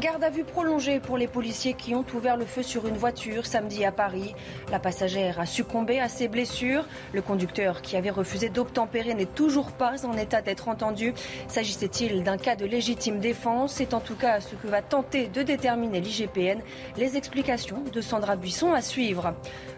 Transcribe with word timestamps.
Garde 0.00 0.24
à 0.24 0.30
vue 0.30 0.44
prolongée 0.44 0.98
pour 0.98 1.18
les 1.18 1.26
policiers 1.26 1.74
qui 1.74 1.94
ont 1.94 2.06
ouvert 2.14 2.38
le 2.38 2.46
feu 2.46 2.62
sur 2.62 2.86
une 2.86 2.96
voiture 2.96 3.44
samedi 3.44 3.84
à 3.84 3.92
Paris. 3.92 4.34
La 4.70 4.78
passagère 4.78 5.38
a 5.38 5.44
succombé 5.44 6.00
à 6.00 6.08
ses 6.08 6.26
blessures. 6.26 6.86
Le 7.12 7.20
conducteur 7.20 7.82
qui 7.82 7.98
avait 7.98 8.08
refusé 8.08 8.48
d'obtempérer 8.48 9.12
n'est 9.12 9.26
toujours 9.26 9.72
pas 9.72 10.06
en 10.06 10.16
état 10.16 10.40
d'être 10.40 10.68
entendu. 10.68 11.12
S'agissait-il 11.48 12.22
d'un 12.22 12.38
cas 12.38 12.56
de 12.56 12.64
légitime 12.64 13.18
défense? 13.18 13.74
C'est 13.74 13.92
en 13.92 14.00
tout 14.00 14.14
cas 14.14 14.40
ce 14.40 14.54
que 14.54 14.68
va 14.68 14.80
tenter 14.80 15.28
de 15.28 15.42
déterminer 15.42 16.00
l'IGPN. 16.00 16.62
Les 16.96 17.18
explications 17.18 17.82
de 17.92 18.00
Sandra 18.00 18.36
Buisson 18.36 18.72
à 18.72 18.80
suivre. 18.80 19.34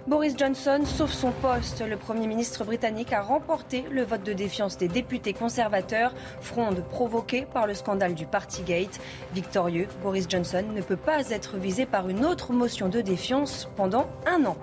Boris 0.06 0.36
Johnson 0.38 0.82
sauve 0.84 1.12
son 1.12 1.32
poste. 1.32 1.82
Le 1.84 1.96
Premier 1.96 2.28
ministre 2.28 2.64
britannique 2.64 3.12
a 3.12 3.22
remporté 3.22 3.84
le 3.90 4.04
vote 4.04 4.22
de 4.22 4.32
défiance 4.32 4.78
des 4.78 4.88
députés 4.88 5.32
conservateurs, 5.32 6.14
fronde 6.40 6.84
provoquée 6.90 7.44
par 7.52 7.66
le 7.66 7.74
scandale 7.74 8.14
du 8.14 8.26
Partygate. 8.26 9.00
Victorieux, 9.34 9.88
Boris 10.00 10.11
Johnson 10.28 10.64
ne 10.74 10.82
peut 10.82 10.96
pas 10.96 11.30
être 11.30 11.56
visé 11.56 11.86
par 11.86 12.08
une 12.08 12.24
autre 12.24 12.52
motion 12.52 12.88
de 12.88 13.00
défiance 13.00 13.68
pendant 13.76 14.06
un 14.26 14.44
an. 14.44 14.56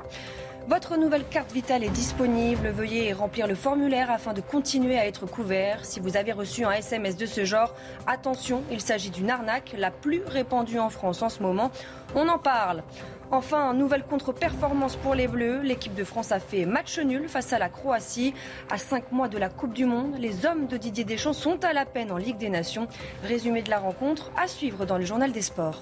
Votre 0.70 0.98
nouvelle 0.98 1.26
carte 1.28 1.52
vitale 1.52 1.84
est 1.84 1.90
disponible. 1.90 2.68
Veuillez 2.68 3.12
remplir 3.12 3.48
le 3.48 3.56
formulaire 3.56 4.12
afin 4.12 4.34
de 4.34 4.42
continuer 4.42 5.00
à 5.00 5.08
être 5.08 5.26
couvert. 5.26 5.84
Si 5.84 6.00
vous 6.00 6.16
avez 6.16 6.32
reçu 6.32 6.64
un 6.64 6.72
SMS 6.74 7.18
de 7.18 7.26
ce 7.26 7.44
genre, 7.44 7.74
attention, 8.06 8.62
il 8.70 8.80
s'agit 8.80 9.10
d'une 9.10 9.32
arnaque, 9.32 9.74
la 9.76 9.90
plus 9.90 10.22
répandue 10.28 10.78
en 10.78 10.92
France 10.92 11.24
en 11.24 11.30
ce 11.30 11.42
moment. 11.42 11.72
On 12.14 12.28
en 12.28 12.38
parle. 12.38 12.84
Enfin, 13.32 13.74
nouvelle 13.74 14.04
contre-performance 14.04 14.96
pour 14.96 15.16
les 15.16 15.28
Bleus. 15.28 15.62
L'équipe 15.64 15.96
de 15.96 16.04
France 16.04 16.32
a 16.32 16.40
fait 16.40 16.68
match 16.68 17.00
nul 17.00 17.28
face 17.28 17.52
à 17.52 17.58
la 17.58 17.70
Croatie. 17.70 18.36
À 18.70 18.78
cinq 18.78 19.12
mois 19.12 19.28
de 19.28 19.40
la 19.40 19.50
Coupe 19.50 19.74
du 19.74 19.86
Monde, 19.86 20.18
les 20.20 20.46
hommes 20.46 20.68
de 20.68 20.78
Didier 20.78 21.04
Deschamps 21.04 21.34
sont 21.34 21.66
à 21.66 21.74
la 21.74 21.88
peine 21.88 22.12
en 22.12 22.18
Ligue 22.18 22.38
des 22.38 22.50
Nations. 22.50 22.88
Résumé 23.24 23.64
de 23.64 23.72
la 23.72 23.80
rencontre 23.80 24.30
à 24.38 24.48
suivre 24.48 24.86
dans 24.86 25.00
le 25.00 25.06
journal 25.06 25.32
des 25.32 25.42
sports. 25.42 25.82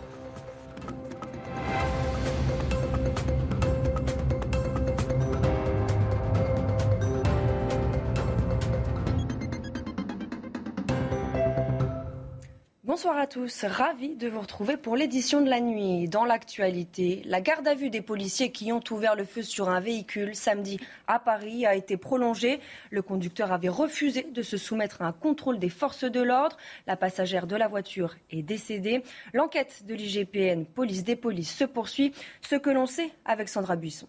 Bonsoir 12.97 13.19
à 13.19 13.27
tous, 13.27 13.63
ravi 13.63 14.15
de 14.15 14.27
vous 14.27 14.39
retrouver 14.39 14.75
pour 14.75 14.95
l'édition 14.95 15.41
de 15.41 15.49
la 15.51 15.59
nuit. 15.59 16.09
Dans 16.09 16.25
l'actualité, 16.25 17.21
la 17.25 17.41
garde 17.41 17.67
à 17.67 17.75
vue 17.75 17.91
des 17.91 18.01
policiers 18.01 18.51
qui 18.51 18.71
ont 18.71 18.81
ouvert 18.89 19.13
le 19.13 19.23
feu 19.23 19.43
sur 19.43 19.69
un 19.69 19.79
véhicule 19.79 20.33
samedi 20.33 20.79
à 21.05 21.19
Paris 21.19 21.67
a 21.67 21.75
été 21.75 21.95
prolongée. 21.95 22.59
Le 22.89 23.03
conducteur 23.03 23.51
avait 23.51 23.69
refusé 23.69 24.23
de 24.23 24.41
se 24.41 24.57
soumettre 24.57 25.03
à 25.03 25.05
un 25.05 25.11
contrôle 25.11 25.59
des 25.59 25.69
forces 25.69 26.05
de 26.05 26.21
l'ordre. 26.21 26.57
La 26.87 26.97
passagère 26.97 27.45
de 27.45 27.55
la 27.55 27.67
voiture 27.67 28.15
est 28.31 28.41
décédée. 28.41 29.03
L'enquête 29.31 29.85
de 29.85 29.93
l'IGPN, 29.93 30.65
police 30.65 31.03
des 31.03 31.15
polices, 31.15 31.55
se 31.55 31.65
poursuit. 31.65 32.13
Ce 32.41 32.55
que 32.55 32.71
l'on 32.71 32.87
sait 32.87 33.11
avec 33.25 33.47
Sandra 33.47 33.75
Buisson. 33.75 34.07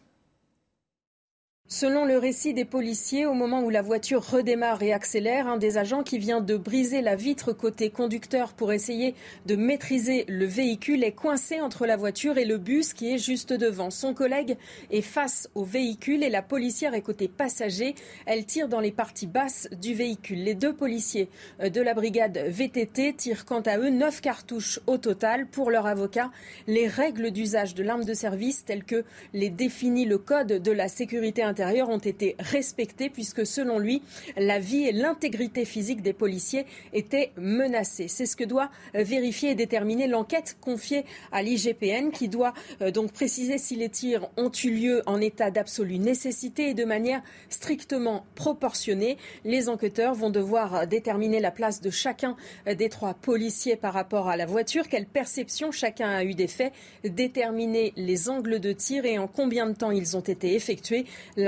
Selon 1.70 2.06
le 2.06 2.17
récit 2.17 2.55
des 2.55 2.64
policiers, 2.64 3.27
au 3.27 3.34
moment 3.34 3.61
où 3.61 3.68
la 3.68 3.83
voiture 3.83 4.27
redémarre 4.27 4.83
et 4.83 4.95
accélère, 4.95 5.46
un 5.46 5.58
des 5.58 5.77
agents 5.77 6.02
qui 6.02 6.17
vient 6.17 6.40
de 6.40 6.56
briser 6.56 7.02
la 7.02 7.14
vitre 7.14 7.52
côté 7.52 7.90
conducteur 7.90 8.55
pour 8.55 8.73
essayer 8.73 9.14
de 9.45 9.55
maîtriser 9.55 10.24
le 10.29 10.46
véhicule 10.46 11.05
est 11.05 11.12
coincé 11.12 11.61
entre 11.61 11.84
la 11.84 11.98
voiture 11.98 12.39
et 12.39 12.46
le 12.46 12.56
bus 12.56 12.95
qui 12.95 13.12
est 13.12 13.18
juste 13.18 13.52
devant. 13.52 13.90
Son 13.90 14.14
collègue 14.14 14.56
est 14.90 15.02
face 15.02 15.51
au 15.55 15.62
véhicule 15.62 16.23
et 16.23 16.30
la 16.30 16.40
policière 16.40 16.95
est 16.95 17.02
côté 17.02 17.29
passager. 17.29 17.95
Elle 18.24 18.46
tire 18.46 18.68
dans 18.68 18.80
les 18.80 18.90
parties 18.90 19.27
basses 19.27 19.68
du 19.79 19.92
véhicule. 19.92 20.45
Les 20.45 20.55
deux 20.55 20.73
policiers 20.73 21.29
de 21.61 21.83
la 21.83 21.92
brigade 21.92 22.39
VTT 22.48 23.12
tirent 23.12 23.45
quant 23.45 23.61
à 23.61 23.77
eux 23.77 23.90
neuf 23.90 24.23
cartouches 24.23 24.80
au 24.86 24.96
total. 24.96 25.46
Pour 25.46 25.70
leur 25.70 25.86
avocat, 25.86 26.30
les 26.67 26.89
règles 26.89 27.30
d'usage 27.30 27.74
de 27.74 27.83
l'arme 27.83 28.06
de 28.06 28.14
service 28.14 28.64
telles 28.64 28.85
que 28.85 29.05
les 29.35 29.50
définit 29.50 30.06
le 30.06 30.17
code 30.17 30.62
de 30.62 30.73
la 30.73 30.89
sécurité 30.89 31.42
intérieure 31.42 31.58
ont 31.61 31.98
été 31.98 32.36
respectés 32.39 33.11
puisque 33.11 33.46
selon 33.46 33.79
lui, 33.79 34.02
la 34.36 34.58
vie 34.58 34.85
et 34.85 34.92
l'intégrité 34.92 35.64
physique 35.64 36.02
des 36.02 36.13
policiers 36.13 36.67
étaient 36.92 37.33
menacées. 37.36 38.08
C'est 38.08 38.27
ce 38.27 38.36
que 38.36 38.45
doit 38.45 38.70
vérifier 38.95 39.51
et 39.51 39.55
déterminer 39.55 40.07
l'enquête 40.07 40.57
confiée 40.61 41.05
à 41.33 41.42
l'IGPN 41.42 42.11
qui 42.11 42.29
doit 42.29 42.55
euh, 42.80 42.91
donc 42.91 43.13
préciser 43.13 43.58
si 43.58 43.77
les 43.77 43.89
tirs 43.89 44.29
ont 44.36 44.51
eu 44.64 44.70
lieu 44.70 45.02
en 45.07 45.20
état 45.20 45.51
d'absolue 45.51 45.98
nécessité 45.98 46.70
et 46.70 46.74
de 46.74 46.85
manière 46.85 47.23
strictement 47.48 48.24
proportionnée. 48.35 49.17
Les 49.45 49.68
enquêteurs 49.68 50.14
vont 50.14 50.30
devoir 50.30 50.86
déterminer 50.86 51.41
la 51.41 51.51
place 51.51 51.80
de 51.80 51.91
chacun 51.91 52.36
des 52.67 52.89
trois 52.89 53.14
policiers 53.14 53.77
par 53.77 53.95
rapport 53.95 54.29
à 54.29 54.36
la 54.36 54.47
voiture, 54.47 54.89
quelle 54.89 55.07
perception 55.07 55.70
chacun 55.70 56.08
a 56.08 56.24
eu 56.24 56.35
des 56.35 56.47
faits, 56.47 56.73
déterminer 57.05 57.92
les 57.97 58.29
angles 58.29 58.61
de 58.61 58.73
tir 58.73 59.05
et 59.05 59.18
en 59.18 59.27
combien 59.27 59.67
de 59.67 59.74
temps 59.74 59.91
ils 59.91 60.17
ont 60.17 60.20
été 60.20 60.55
effectués? 60.55 61.05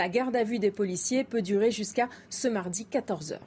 Garde 0.09 0.37
à 0.37 0.44
vue 0.44 0.59
des 0.59 0.71
policiers 0.71 1.25
peut 1.25 1.43
durer 1.43 1.71
jusqu'à 1.71 2.09
ce 2.28 2.49
mardi 2.49 2.87
14h. 2.91 3.38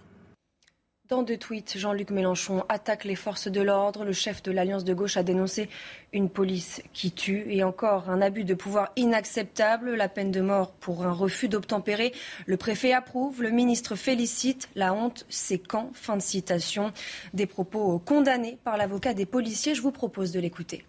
Dans 1.09 1.21
deux 1.21 1.35
tweets, 1.35 1.77
Jean-Luc 1.77 2.11
Mélenchon 2.11 2.63
attaque 2.69 3.03
les 3.03 3.15
forces 3.15 3.49
de 3.49 3.61
l'ordre. 3.61 4.05
Le 4.05 4.13
chef 4.13 4.41
de 4.41 4.53
l'Alliance 4.53 4.85
de 4.85 4.93
gauche 4.93 5.17
a 5.17 5.21
dénoncé 5.21 5.67
une 6.13 6.29
police 6.29 6.81
qui 6.93 7.11
tue 7.11 7.43
et 7.49 7.61
encore 7.63 8.09
un 8.09 8.21
abus 8.21 8.45
de 8.45 8.53
pouvoir 8.53 8.91
inacceptable, 8.95 9.95
la 9.95 10.07
peine 10.07 10.31
de 10.31 10.39
mort 10.39 10.71
pour 10.71 11.05
un 11.05 11.11
refus 11.11 11.49
d'obtempérer. 11.49 12.13
Le 12.45 12.55
préfet 12.55 12.93
approuve, 12.93 13.43
le 13.43 13.51
ministre 13.51 13.95
félicite. 13.95 14.69
La 14.75 14.93
honte, 14.93 15.25
c'est 15.27 15.59
quand? 15.59 15.91
Fin 15.93 16.15
de 16.15 16.21
citation. 16.21 16.93
Des 17.33 17.47
propos 17.47 17.99
condamnés 17.99 18.57
par 18.63 18.77
l'avocat 18.77 19.13
des 19.13 19.25
policiers. 19.25 19.75
Je 19.75 19.81
vous 19.81 19.91
propose 19.91 20.31
de 20.31 20.39
l'écouter. 20.39 20.85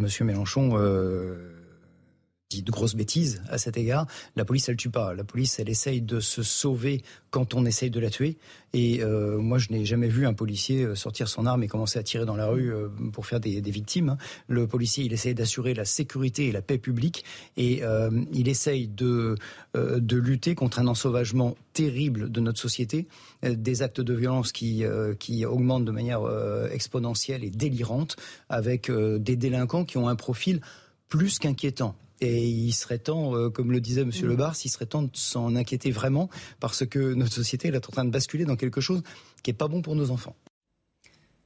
Monsieur 0.00 0.24
Mélenchon. 0.24 0.78
Euh 0.78 1.57
dit 2.50 2.62
de 2.62 2.70
grosses 2.70 2.94
bêtises 2.94 3.42
à 3.50 3.58
cet 3.58 3.76
égard. 3.76 4.06
La 4.34 4.46
police, 4.46 4.68
elle 4.70 4.76
tue 4.76 4.88
pas. 4.88 5.12
La 5.12 5.24
police, 5.24 5.58
elle 5.58 5.68
essaye 5.68 6.00
de 6.00 6.18
se 6.18 6.42
sauver 6.42 7.02
quand 7.30 7.52
on 7.52 7.66
essaye 7.66 7.90
de 7.90 8.00
la 8.00 8.08
tuer. 8.08 8.38
Et 8.72 9.02
euh, 9.02 9.36
moi, 9.36 9.58
je 9.58 9.70
n'ai 9.70 9.84
jamais 9.84 10.08
vu 10.08 10.26
un 10.26 10.32
policier 10.32 10.84
euh, 10.84 10.94
sortir 10.94 11.28
son 11.28 11.44
arme 11.44 11.62
et 11.62 11.68
commencer 11.68 11.98
à 11.98 12.02
tirer 12.02 12.24
dans 12.24 12.36
la 12.36 12.46
rue 12.46 12.72
euh, 12.72 12.88
pour 13.12 13.26
faire 13.26 13.38
des, 13.38 13.60
victimes. 13.60 14.16
Le 14.46 14.66
policier, 14.66 15.04
il 15.04 15.12
essaye 15.12 15.34
d'assurer 15.34 15.74
la 15.74 15.84
sécurité 15.84 16.46
et 16.46 16.52
la 16.52 16.62
paix 16.62 16.78
publique. 16.78 17.22
Et 17.58 17.82
il 18.32 18.48
essaye 18.48 18.88
de, 18.88 19.36
de 19.74 20.16
lutter 20.16 20.54
contre 20.54 20.78
un 20.78 20.86
ensauvagement 20.86 21.54
terrible 21.74 22.30
de 22.30 22.40
notre 22.40 22.58
société, 22.58 23.06
des 23.42 23.82
actes 23.82 24.00
de 24.00 24.14
violence 24.14 24.52
qui, 24.52 24.84
qui 25.18 25.44
augmentent 25.44 25.84
de 25.84 25.90
manière 25.90 26.22
exponentielle 26.72 27.44
et 27.44 27.50
délirante, 27.50 28.16
avec 28.48 28.90
des 28.90 29.36
délinquants 29.36 29.84
qui 29.84 29.98
ont 29.98 30.08
un 30.08 30.16
profil 30.16 30.60
plus 31.08 31.38
qu'inquiétant. 31.38 31.94
Et 32.20 32.48
il 32.48 32.72
serait 32.72 32.98
temps, 32.98 33.34
euh, 33.34 33.48
comme 33.48 33.72
le 33.72 33.80
disait 33.80 34.04
Monsieur 34.04 34.26
mm. 34.26 34.30
Lebar, 34.30 34.54
il 34.64 34.68
serait 34.68 34.86
temps 34.86 35.02
de 35.02 35.10
s'en 35.12 35.54
inquiéter 35.56 35.90
vraiment, 35.90 36.28
parce 36.60 36.84
que 36.86 37.14
notre 37.14 37.32
société 37.32 37.68
elle 37.68 37.74
est 37.74 37.88
en 37.88 37.92
train 37.92 38.04
de 38.04 38.10
basculer 38.10 38.44
dans 38.44 38.56
quelque 38.56 38.80
chose 38.80 39.02
qui 39.42 39.50
n'est 39.50 39.56
pas 39.56 39.68
bon 39.68 39.82
pour 39.82 39.94
nos 39.94 40.10
enfants. 40.10 40.34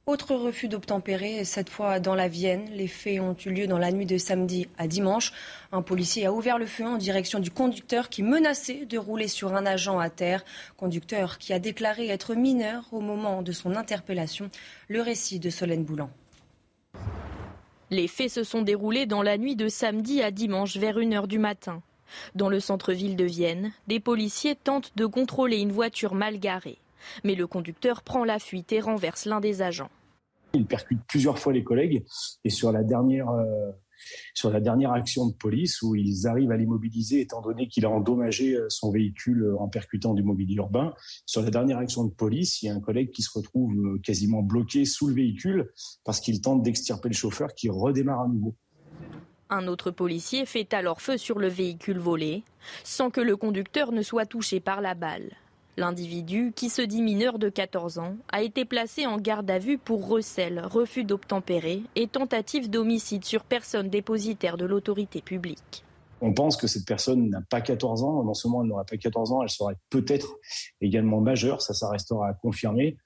Autre 0.05 0.35
refus 0.35 0.67
d'obtempérer, 0.67 1.45
cette 1.45 1.69
fois 1.69 2.01
dans 2.01 2.13
la 2.13 2.27
Vienne. 2.27 2.65
Les 2.73 2.89
faits 2.89 3.21
ont 3.21 3.37
eu 3.45 3.51
lieu 3.51 3.67
dans 3.67 3.77
la 3.77 3.89
nuit 3.93 4.05
de 4.05 4.17
samedi 4.17 4.67
à 4.77 4.85
dimanche. 4.85 5.31
Un 5.71 5.81
policier 5.81 6.25
a 6.25 6.33
ouvert 6.33 6.57
le 6.57 6.65
feu 6.65 6.85
en 6.85 6.97
direction 6.97 7.39
du 7.39 7.51
conducteur 7.51 8.09
qui 8.09 8.21
menaçait 8.21 8.85
de 8.85 8.97
rouler 8.97 9.29
sur 9.29 9.55
un 9.55 9.65
agent 9.65 9.99
à 9.99 10.09
terre. 10.09 10.43
Conducteur 10.75 11.37
qui 11.37 11.53
a 11.53 11.59
déclaré 11.59 12.09
être 12.09 12.35
mineur 12.35 12.83
au 12.91 12.99
moment 12.99 13.43
de 13.43 13.53
son 13.53 13.77
interpellation. 13.77 14.49
Le 14.89 15.01
récit 15.01 15.39
de 15.39 15.49
Solène 15.49 15.85
Boulan. 15.85 16.09
Les 17.93 18.07
faits 18.07 18.31
se 18.31 18.43
sont 18.43 18.63
déroulés 18.63 19.05
dans 19.05 19.21
la 19.21 19.37
nuit 19.37 19.55
de 19.55 19.67
samedi 19.67 20.23
à 20.23 20.31
dimanche 20.31 20.77
vers 20.77 20.97
1h 20.97 21.27
du 21.27 21.37
matin. 21.37 21.83
Dans 22.33 22.49
le 22.49 22.59
centre-ville 22.59 23.15
de 23.15 23.23
Vienne, 23.23 23.71
des 23.85 23.99
policiers 23.99 24.55
tentent 24.55 24.91
de 24.95 25.05
contrôler 25.05 25.59
une 25.59 25.71
voiture 25.71 26.15
mal 26.15 26.39
garée. 26.39 26.79
Mais 27.23 27.35
le 27.35 27.45
conducteur 27.45 28.01
prend 28.01 28.25
la 28.25 28.39
fuite 28.39 28.71
et 28.71 28.79
renverse 28.79 29.25
l'un 29.25 29.39
des 29.39 29.61
agents. 29.61 29.91
Il 30.53 30.65
percute 30.65 31.01
plusieurs 31.07 31.37
fois 31.37 31.53
les 31.53 31.63
collègues 31.63 32.03
et 32.43 32.49
sur 32.49 32.71
la 32.71 32.81
dernière, 32.81 33.29
euh, 33.29 33.69
sur 34.33 34.49
la 34.49 34.59
dernière 34.59 34.91
action 34.91 35.27
de 35.27 35.33
police 35.33 35.81
où 35.81 35.95
ils 35.95 36.27
arrivent 36.27 36.51
à 36.51 36.57
l'immobiliser 36.57 37.21
étant 37.21 37.41
donné 37.41 37.67
qu'il 37.67 37.85
a 37.85 37.89
endommagé 37.89 38.55
euh, 38.55 38.67
son 38.69 38.91
véhicule 38.91 39.55
en 39.59 39.67
percutant 39.67 40.13
du 40.13 40.23
mobilier 40.23 40.55
urbain. 40.55 40.93
Sur 41.25 41.41
la 41.41 41.51
dernière 41.51 41.77
action 41.77 42.03
de 42.03 42.11
police, 42.11 42.61
il 42.61 42.67
y 42.67 42.69
a 42.69 42.75
un 42.75 42.79
collègue 42.79 43.11
qui 43.11 43.21
se 43.21 43.31
retrouve 43.33 43.73
euh, 43.75 43.99
quasiment 44.03 44.41
bloqué 44.41 44.85
sous 44.85 45.07
le 45.07 45.13
véhicule 45.13 45.71
parce 46.03 46.19
qu'il 46.19 46.41
tente 46.41 46.63
d'extirper 46.63 47.09
le 47.09 47.15
chauffeur 47.15 47.53
qui 47.53 47.69
redémarre 47.69 48.21
à 48.21 48.27
nouveau. 48.27 48.55
Un 49.49 49.67
autre 49.67 49.91
policier 49.91 50.45
fait 50.45 50.73
alors 50.73 51.01
feu 51.01 51.17
sur 51.17 51.37
le 51.37 51.47
véhicule 51.47 51.99
volé, 51.99 52.43
sans 52.83 53.11
que 53.11 53.21
le 53.21 53.37
conducteur 53.37 53.91
ne 53.91 54.01
soit 54.01 54.25
touché 54.25 54.59
par 54.59 54.81
la 54.81 54.95
balle. 54.95 55.29
L'individu, 55.75 56.53
qui 56.55 56.69
se 56.69 56.83
dit 56.83 57.01
mineur 57.01 57.39
de 57.39 57.49
14 57.49 57.97
ans, 57.97 58.15
a 58.31 58.43
été 58.43 58.63
placé 58.63 59.07
en 59.07 59.17
garde 59.17 59.49
à 59.49 59.57
vue 59.57 59.79
pour 59.79 60.07
recel, 60.07 60.61
refus 60.63 61.03
d'obtempérer 61.03 61.81
et 61.95 62.07
tentative 62.07 62.69
d'homicide 62.69 63.25
sur 63.25 63.43
personne 63.43 63.89
dépositaire 63.89 64.57
de 64.57 64.65
l'autorité 64.65 65.21
publique. 65.21 65.83
On 66.21 66.31
pense 66.31 66.57
que 66.57 66.67
cette 66.67 66.85
personne 66.85 67.29
n'a 67.29 67.41
pas 67.41 67.59
14 67.59 68.03
ans. 68.03 68.23
Non 68.23 68.35
seulement 68.35 68.61
elle 68.61 68.69
n'aurait 68.69 68.85
pas 68.87 68.97
14 68.97 69.31
ans, 69.31 69.41
elle 69.41 69.49
serait 69.49 69.75
peut-être 69.89 70.35
également 70.79 71.21
majeure. 71.21 71.61
Ça, 71.63 71.73
ça 71.73 71.89
restera 71.89 72.27
à 72.29 72.33
confirmer. 72.33 72.97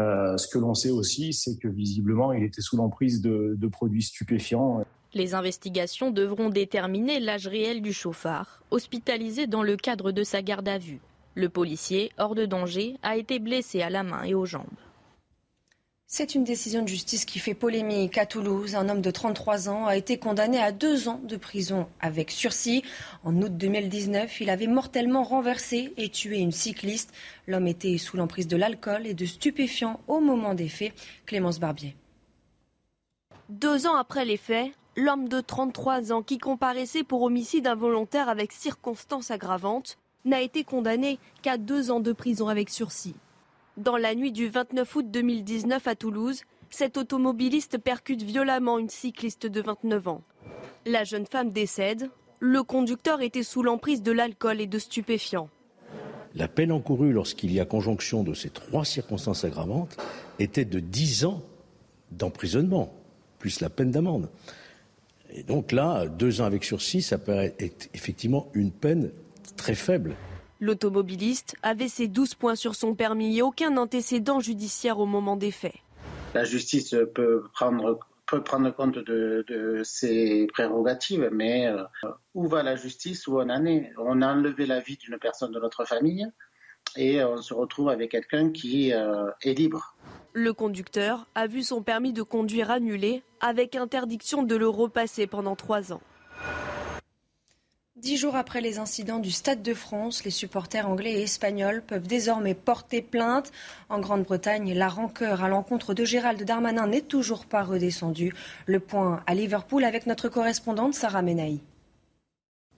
Euh, 0.00 0.36
ce 0.36 0.48
que 0.48 0.58
l'on 0.58 0.74
sait 0.74 0.90
aussi, 0.90 1.32
c'est 1.32 1.56
que 1.56 1.68
visiblement, 1.68 2.32
il 2.32 2.42
était 2.42 2.60
sous 2.60 2.76
l'emprise 2.76 3.22
de, 3.22 3.54
de, 3.56 3.68
produits 3.68 4.02
stupéfiants. 4.02 4.84
Les 5.14 5.34
investigations 5.34 6.10
devront 6.10 6.50
déterminer 6.50 7.20
l'âge 7.20 7.46
réel 7.46 7.80
du 7.80 7.94
chauffard, 7.94 8.62
hospitalisé 8.70 9.46
dans 9.46 9.62
le 9.62 9.76
cadre 9.76 10.12
de 10.12 10.22
sa 10.22 10.42
garde 10.42 10.68
à 10.68 10.76
vue. 10.76 11.00
Le 11.36 11.50
policier, 11.50 12.12
hors 12.16 12.34
de 12.34 12.46
danger, 12.46 12.96
a 13.02 13.18
été 13.18 13.38
blessé 13.38 13.82
à 13.82 13.90
la 13.90 14.02
main 14.02 14.24
et 14.24 14.32
aux 14.32 14.46
jambes. 14.46 14.64
C'est 16.06 16.34
une 16.34 16.44
décision 16.44 16.80
de 16.80 16.88
justice 16.88 17.26
qui 17.26 17.38
fait 17.38 17.52
polémique. 17.52 18.16
À 18.16 18.24
Toulouse, 18.24 18.74
un 18.74 18.88
homme 18.88 19.02
de 19.02 19.10
33 19.10 19.68
ans 19.68 19.84
a 19.84 19.98
été 19.98 20.16
condamné 20.16 20.58
à 20.58 20.72
deux 20.72 21.08
ans 21.08 21.20
de 21.22 21.36
prison 21.36 21.88
avec 22.00 22.30
sursis. 22.30 22.82
En 23.22 23.36
août 23.42 23.54
2019, 23.54 24.40
il 24.40 24.48
avait 24.48 24.66
mortellement 24.66 25.24
renversé 25.24 25.92
et 25.98 26.08
tué 26.08 26.38
une 26.38 26.52
cycliste. 26.52 27.12
L'homme 27.46 27.66
était 27.66 27.98
sous 27.98 28.16
l'emprise 28.16 28.48
de 28.48 28.56
l'alcool 28.56 29.06
et 29.06 29.12
de 29.12 29.26
stupéfiants 29.26 30.00
au 30.08 30.20
moment 30.20 30.54
des 30.54 30.68
faits. 30.68 30.94
Clémence 31.26 31.60
Barbier. 31.60 31.96
Deux 33.50 33.86
ans 33.86 33.96
après 33.96 34.24
les 34.24 34.38
faits, 34.38 34.72
l'homme 34.96 35.28
de 35.28 35.42
33 35.42 36.12
ans 36.12 36.22
qui 36.22 36.38
comparaissait 36.38 37.04
pour 37.04 37.20
homicide 37.20 37.66
involontaire 37.66 38.30
avec 38.30 38.52
circonstances 38.52 39.30
aggravantes 39.30 39.98
n'a 40.26 40.42
été 40.42 40.64
condamné 40.64 41.18
qu'à 41.42 41.56
deux 41.56 41.90
ans 41.90 42.00
de 42.00 42.12
prison 42.12 42.48
avec 42.48 42.68
sursis. 42.68 43.14
Dans 43.76 43.96
la 43.96 44.14
nuit 44.14 44.32
du 44.32 44.48
29 44.48 44.96
août 44.96 45.06
2019 45.10 45.86
à 45.86 45.94
Toulouse, 45.94 46.42
cet 46.70 46.96
automobiliste 46.96 47.78
percute 47.78 48.22
violemment 48.22 48.78
une 48.78 48.88
cycliste 48.90 49.46
de 49.46 49.60
29 49.62 50.08
ans. 50.08 50.22
La 50.84 51.04
jeune 51.04 51.26
femme 51.26 51.50
décède. 51.50 52.10
Le 52.38 52.62
conducteur 52.62 53.22
était 53.22 53.42
sous 53.42 53.62
l'emprise 53.62 54.02
de 54.02 54.12
l'alcool 54.12 54.60
et 54.60 54.66
de 54.66 54.78
stupéfiants. 54.78 55.48
La 56.34 56.48
peine 56.48 56.70
encourue 56.70 57.12
lorsqu'il 57.12 57.50
y 57.52 57.60
a 57.60 57.64
conjonction 57.64 58.22
de 58.22 58.34
ces 58.34 58.50
trois 58.50 58.84
circonstances 58.84 59.44
aggravantes 59.44 59.96
était 60.38 60.66
de 60.66 60.80
10 60.80 61.24
ans 61.24 61.42
d'emprisonnement, 62.10 62.92
plus 63.38 63.60
la 63.60 63.70
peine 63.70 63.90
d'amende. 63.90 64.28
Et 65.34 65.42
donc 65.42 65.72
là, 65.72 66.06
deux 66.06 66.40
ans 66.40 66.44
avec 66.44 66.64
sursis, 66.64 67.00
ça 67.02 67.18
peut 67.18 67.32
être 67.32 67.88
effectivement 67.94 68.48
une 68.52 68.70
peine 68.70 69.10
très 69.54 69.74
faible. 69.74 70.16
L'automobiliste 70.60 71.54
avait 71.62 71.88
ses 71.88 72.08
12 72.08 72.34
points 72.34 72.54
sur 72.54 72.74
son 72.74 72.94
permis 72.94 73.38
et 73.38 73.42
aucun 73.42 73.76
antécédent 73.76 74.40
judiciaire 74.40 74.98
au 74.98 75.06
moment 75.06 75.36
des 75.36 75.50
faits. 75.50 75.74
La 76.34 76.44
justice 76.44 76.96
peut 77.14 77.44
prendre, 77.52 77.98
peut 78.26 78.42
prendre 78.42 78.70
compte 78.70 78.98
de, 78.98 79.80
ses 79.84 80.46
prérogatives, 80.52 81.28
mais 81.32 81.66
euh, 81.66 81.82
où 82.34 82.46
va 82.46 82.62
la 82.62 82.76
justice? 82.76 83.26
Où 83.26 83.38
on 83.38 83.50
en 83.50 83.64
est? 83.66 83.92
On 83.98 84.22
a 84.22 84.32
enlevé 84.32 84.66
la 84.66 84.80
vie 84.80 84.96
d'une 84.96 85.18
personne 85.18 85.52
de 85.52 85.60
notre 85.60 85.84
famille 85.84 86.26
et 86.96 87.22
on 87.22 87.36
se 87.36 87.52
retrouve 87.52 87.88
avec 87.88 88.10
quelqu'un 88.10 88.50
qui 88.50 88.92
euh, 88.92 89.30
est 89.42 89.54
libre. 89.54 89.94
Le 90.32 90.52
conducteur 90.52 91.26
a 91.34 91.46
vu 91.46 91.62
son 91.62 91.82
permis 91.82 92.12
de 92.12 92.22
conduire 92.22 92.70
annulé 92.70 93.22
avec 93.40 93.74
interdiction 93.76 94.42
de 94.42 94.56
le 94.56 94.68
repasser 94.68 95.26
pendant 95.26 95.56
trois 95.56 95.92
ans. 95.92 96.02
Dix 97.96 98.18
jours 98.18 98.36
après 98.36 98.60
les 98.60 98.78
incidents 98.78 99.20
du 99.20 99.30
Stade 99.30 99.62
de 99.62 99.72
France, 99.72 100.22
les 100.24 100.30
supporters 100.30 100.86
anglais 100.86 101.12
et 101.12 101.22
espagnols 101.22 101.82
peuvent 101.82 102.06
désormais 102.06 102.52
porter 102.52 103.00
plainte. 103.00 103.52
En 103.88 104.00
Grande-Bretagne, 104.00 104.74
la 104.74 104.88
rancœur 104.88 105.42
à 105.42 105.48
l'encontre 105.48 105.94
de 105.94 106.04
Gérald 106.04 106.42
Darmanin 106.42 106.88
n'est 106.88 107.00
toujours 107.00 107.46
pas 107.46 107.62
redescendue. 107.62 108.34
Le 108.66 108.80
point 108.80 109.22
à 109.26 109.34
Liverpool 109.34 109.82
avec 109.82 110.04
notre 110.04 110.28
correspondante 110.28 110.92
Sarah 110.92 111.22
Menaï. 111.22 111.62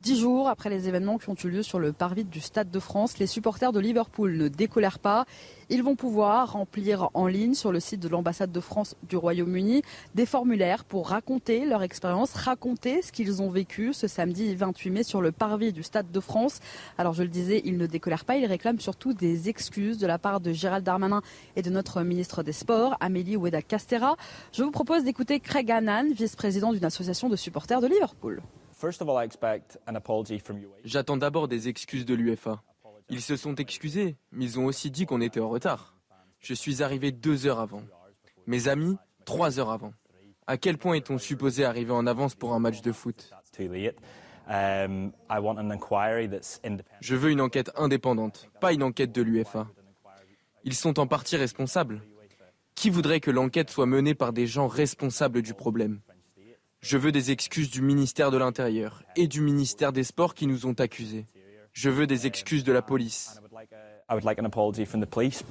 Dix 0.00 0.20
jours 0.20 0.48
après 0.48 0.70
les 0.70 0.86
événements 0.86 1.18
qui 1.18 1.28
ont 1.28 1.34
eu 1.34 1.48
lieu 1.48 1.62
sur 1.64 1.80
le 1.80 1.92
parvis 1.92 2.24
du 2.24 2.40
Stade 2.40 2.70
de 2.70 2.78
France, 2.78 3.18
les 3.18 3.26
supporters 3.26 3.72
de 3.72 3.80
Liverpool 3.80 4.36
ne 4.36 4.46
décolèrent 4.46 5.00
pas. 5.00 5.26
Ils 5.70 5.82
vont 5.82 5.96
pouvoir 5.96 6.52
remplir 6.52 7.10
en 7.14 7.26
ligne 7.26 7.54
sur 7.54 7.72
le 7.72 7.80
site 7.80 7.98
de 7.98 8.06
l'ambassade 8.06 8.52
de 8.52 8.60
France 8.60 8.94
du 9.02 9.16
Royaume-Uni 9.16 9.82
des 10.14 10.24
formulaires 10.24 10.84
pour 10.84 11.08
raconter 11.08 11.66
leur 11.66 11.82
expérience, 11.82 12.32
raconter 12.34 13.02
ce 13.02 13.10
qu'ils 13.10 13.42
ont 13.42 13.50
vécu 13.50 13.92
ce 13.92 14.06
samedi 14.06 14.54
28 14.54 14.90
mai 14.90 15.02
sur 15.02 15.20
le 15.20 15.32
parvis 15.32 15.72
du 15.72 15.82
Stade 15.82 16.12
de 16.12 16.20
France. 16.20 16.60
Alors 16.96 17.12
je 17.12 17.24
le 17.24 17.28
disais, 17.28 17.60
ils 17.64 17.76
ne 17.76 17.86
décolèrent 17.86 18.24
pas, 18.24 18.36
ils 18.36 18.46
réclament 18.46 18.78
surtout 18.78 19.14
des 19.14 19.48
excuses 19.48 19.98
de 19.98 20.06
la 20.06 20.18
part 20.20 20.38
de 20.38 20.52
Gérald 20.52 20.84
Darmanin 20.84 21.22
et 21.56 21.62
de 21.62 21.70
notre 21.70 22.02
ministre 22.02 22.44
des 22.44 22.52
Sports, 22.52 22.96
Amélie 23.00 23.36
Oueda 23.36 23.62
Castera. 23.62 24.16
Je 24.52 24.62
vous 24.62 24.70
propose 24.70 25.02
d'écouter 25.02 25.40
Craig 25.40 25.72
Annan, 25.72 26.12
vice-président 26.12 26.72
d'une 26.72 26.84
association 26.84 27.28
de 27.28 27.34
supporters 27.34 27.80
de 27.80 27.88
Liverpool. 27.88 28.42
J'attends 30.84 31.16
d'abord 31.16 31.48
des 31.48 31.68
excuses 31.68 32.04
de 32.04 32.14
l'UFA. 32.14 32.62
Ils 33.08 33.22
se 33.22 33.36
sont 33.36 33.54
excusés, 33.56 34.16
mais 34.32 34.44
ils 34.44 34.58
ont 34.60 34.66
aussi 34.66 34.90
dit 34.90 35.06
qu'on 35.06 35.20
était 35.20 35.40
en 35.40 35.48
retard. 35.48 35.96
Je 36.40 36.54
suis 36.54 36.82
arrivé 36.82 37.10
deux 37.10 37.46
heures 37.46 37.58
avant. 37.58 37.82
Mes 38.46 38.68
amis, 38.68 38.96
trois 39.24 39.58
heures 39.58 39.70
avant. 39.70 39.92
À 40.46 40.56
quel 40.56 40.78
point 40.78 40.94
est-on 40.94 41.18
supposé 41.18 41.64
arriver 41.64 41.92
en 41.92 42.06
avance 42.06 42.34
pour 42.34 42.54
un 42.54 42.58
match 42.58 42.80
de 42.80 42.92
foot? 42.92 43.30
Um, 44.50 45.12
Je 47.00 47.16
veux 47.16 47.30
une 47.30 47.40
enquête 47.40 47.70
indépendante, 47.76 48.48
pas 48.60 48.72
une 48.72 48.82
enquête 48.82 49.12
de 49.12 49.22
l'UFA. 49.22 49.66
Ils 50.64 50.74
sont 50.74 50.98
en 50.98 51.06
partie 51.06 51.36
responsables. 51.36 52.02
Qui 52.74 52.90
voudrait 52.90 53.20
que 53.20 53.30
l'enquête 53.30 53.70
soit 53.70 53.86
menée 53.86 54.14
par 54.14 54.32
des 54.32 54.46
gens 54.46 54.68
responsables 54.68 55.42
du 55.42 55.52
problème? 55.52 56.00
Je 56.80 56.96
veux 56.96 57.12
des 57.12 57.30
excuses 57.30 57.70
du 57.70 57.82
ministère 57.82 58.30
de 58.30 58.38
l'Intérieur 58.38 59.02
et 59.16 59.26
du 59.26 59.40
ministère 59.40 59.92
des 59.92 60.04
Sports 60.04 60.34
qui 60.34 60.46
nous 60.46 60.66
ont 60.66 60.74
accusés. 60.74 61.26
Je 61.72 61.90
veux 61.90 62.06
des 62.06 62.26
excuses 62.26 62.64
de 62.64 62.72
la 62.72 62.82
police. 62.82 63.40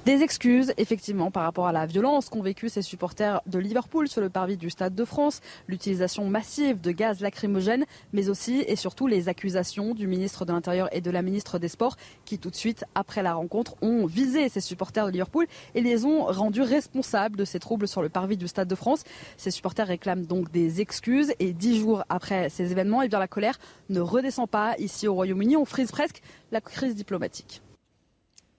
Des 0.04 0.22
excuses, 0.24 0.72
effectivement, 0.78 1.30
par 1.30 1.44
rapport 1.44 1.68
à 1.68 1.72
la 1.72 1.86
violence 1.86 2.28
qu'ont 2.28 2.42
vécu 2.42 2.68
ces 2.68 2.82
supporters 2.82 3.40
de 3.46 3.56
Liverpool 3.56 4.08
sur 4.08 4.20
le 4.20 4.30
parvis 4.30 4.56
du 4.56 4.68
Stade 4.68 4.96
de 4.96 5.04
France, 5.04 5.40
l'utilisation 5.68 6.26
massive 6.28 6.80
de 6.80 6.90
gaz 6.90 7.20
lacrymogène, 7.20 7.84
mais 8.12 8.28
aussi 8.28 8.64
et 8.66 8.74
surtout 8.74 9.06
les 9.06 9.28
accusations 9.28 9.94
du 9.94 10.08
ministre 10.08 10.44
de 10.44 10.52
l'Intérieur 10.52 10.88
et 10.90 11.00
de 11.00 11.10
la 11.12 11.22
ministre 11.22 11.60
des 11.60 11.68
Sports 11.68 11.96
qui, 12.24 12.40
tout 12.40 12.50
de 12.50 12.56
suite, 12.56 12.84
après 12.96 13.22
la 13.22 13.34
rencontre, 13.34 13.76
ont 13.80 14.06
visé 14.06 14.48
ces 14.48 14.60
supporters 14.60 15.06
de 15.06 15.12
Liverpool 15.12 15.46
et 15.76 15.80
les 15.80 16.04
ont 16.04 16.24
rendus 16.24 16.62
responsables 16.62 17.36
de 17.36 17.44
ces 17.44 17.60
troubles 17.60 17.86
sur 17.86 18.02
le 18.02 18.08
parvis 18.08 18.36
du 18.36 18.48
Stade 18.48 18.66
de 18.66 18.74
France. 18.74 19.04
Ces 19.36 19.52
supporters 19.52 19.86
réclament 19.86 20.26
donc 20.26 20.50
des 20.50 20.80
excuses 20.80 21.32
et 21.38 21.52
dix 21.52 21.78
jours 21.78 22.02
après 22.08 22.48
ces 22.48 22.72
événements, 22.72 23.02
eh 23.02 23.08
bien, 23.08 23.20
la 23.20 23.28
colère 23.28 23.60
ne 23.88 24.00
redescend 24.00 24.48
pas 24.48 24.74
ici 24.78 25.06
au 25.06 25.14
Royaume-Uni. 25.14 25.56
On 25.56 25.64
frise 25.64 25.92
presque 25.92 26.22
la 26.50 26.60
crise 26.60 26.96
diplomatique. 26.96 27.62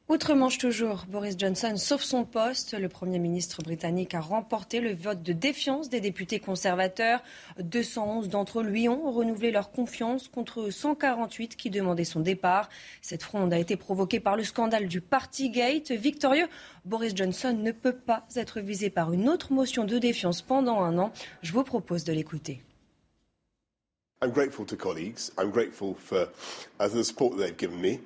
Outre-Manche 0.09 0.57
toujours, 0.57 1.05
Boris 1.07 1.35
Johnson 1.37 1.77
sauve 1.77 2.01
son 2.01 2.25
poste. 2.25 2.73
Le 2.73 2.89
Premier 2.89 3.19
ministre 3.19 3.61
britannique 3.61 4.15
a 4.15 4.21
remporté 4.21 4.79
le 4.79 4.91
vote 4.91 5.21
de 5.21 5.33
défiance 5.33 5.87
des 5.87 6.01
députés 6.01 6.39
conservateurs. 6.39 7.21
211 7.59 8.27
d'entre 8.27 8.61
eux 8.61 8.63
lui 8.63 8.89
ont 8.89 9.11
renouvelé 9.11 9.51
leur 9.51 9.69
confiance 9.69 10.27
contre 10.27 10.71
148 10.71 11.55
qui 11.55 11.69
demandaient 11.69 12.05
son 12.05 12.21
départ. 12.21 12.69
Cette 13.03 13.21
fronde 13.21 13.53
a 13.53 13.59
été 13.59 13.75
provoquée 13.75 14.19
par 14.19 14.35
le 14.35 14.43
scandale 14.43 14.87
du 14.87 14.99
Partygate. 14.99 15.91
Victorieux, 15.91 16.47
Boris 16.85 17.15
Johnson 17.15 17.55
ne 17.55 17.71
peut 17.71 17.95
pas 17.95 18.25
être 18.35 18.61
visé 18.61 18.89
par 18.89 19.13
une 19.13 19.29
autre 19.29 19.53
motion 19.53 19.83
de 19.83 19.99
défiance 19.99 20.41
pendant 20.41 20.81
un 20.81 20.97
an. 20.97 21.11
Je 21.43 21.53
vous 21.53 21.63
propose 21.63 22.03
de 22.03 22.13
l'écouter. 22.13 22.63
I'm 24.23 24.31
grateful 24.31 24.65
to 24.65 24.75
colleagues. 24.75 25.29
I'm 25.37 25.51
grateful 25.51 25.93
for 25.95 26.29
uh, 26.79 26.87
the 26.89 27.03
support 27.03 27.37
they've 27.37 27.55
given 27.55 27.79
me. 27.79 27.99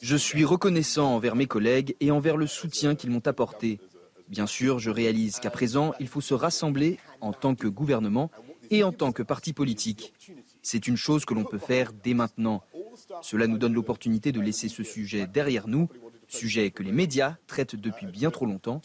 Je 0.00 0.16
suis 0.16 0.44
reconnaissant 0.44 1.14
envers 1.14 1.36
mes 1.36 1.46
collègues 1.46 1.96
et 2.00 2.10
envers 2.10 2.36
le 2.36 2.46
soutien 2.46 2.94
qu'ils 2.94 3.10
m'ont 3.10 3.26
apporté. 3.26 3.78
Bien 4.28 4.46
sûr, 4.46 4.78
je 4.78 4.90
réalise 4.90 5.38
qu'à 5.38 5.50
présent, 5.50 5.92
il 6.00 6.08
faut 6.08 6.20
se 6.20 6.34
rassembler 6.34 6.98
en 7.20 7.32
tant 7.32 7.54
que 7.54 7.68
gouvernement 7.68 8.30
et 8.70 8.82
en 8.82 8.92
tant 8.92 9.12
que 9.12 9.22
parti 9.22 9.52
politique. 9.52 10.14
C'est 10.62 10.88
une 10.88 10.96
chose 10.96 11.24
que 11.24 11.34
l'on 11.34 11.44
peut 11.44 11.58
faire 11.58 11.92
dès 11.92 12.14
maintenant. 12.14 12.62
Cela 13.20 13.46
nous 13.46 13.58
donne 13.58 13.74
l'opportunité 13.74 14.32
de 14.32 14.40
laisser 14.40 14.68
ce 14.68 14.82
sujet 14.82 15.26
derrière 15.26 15.68
nous, 15.68 15.88
sujet 16.28 16.70
que 16.70 16.82
les 16.82 16.92
médias 16.92 17.36
traitent 17.46 17.76
depuis 17.76 18.06
bien 18.06 18.30
trop 18.30 18.46
longtemps, 18.46 18.80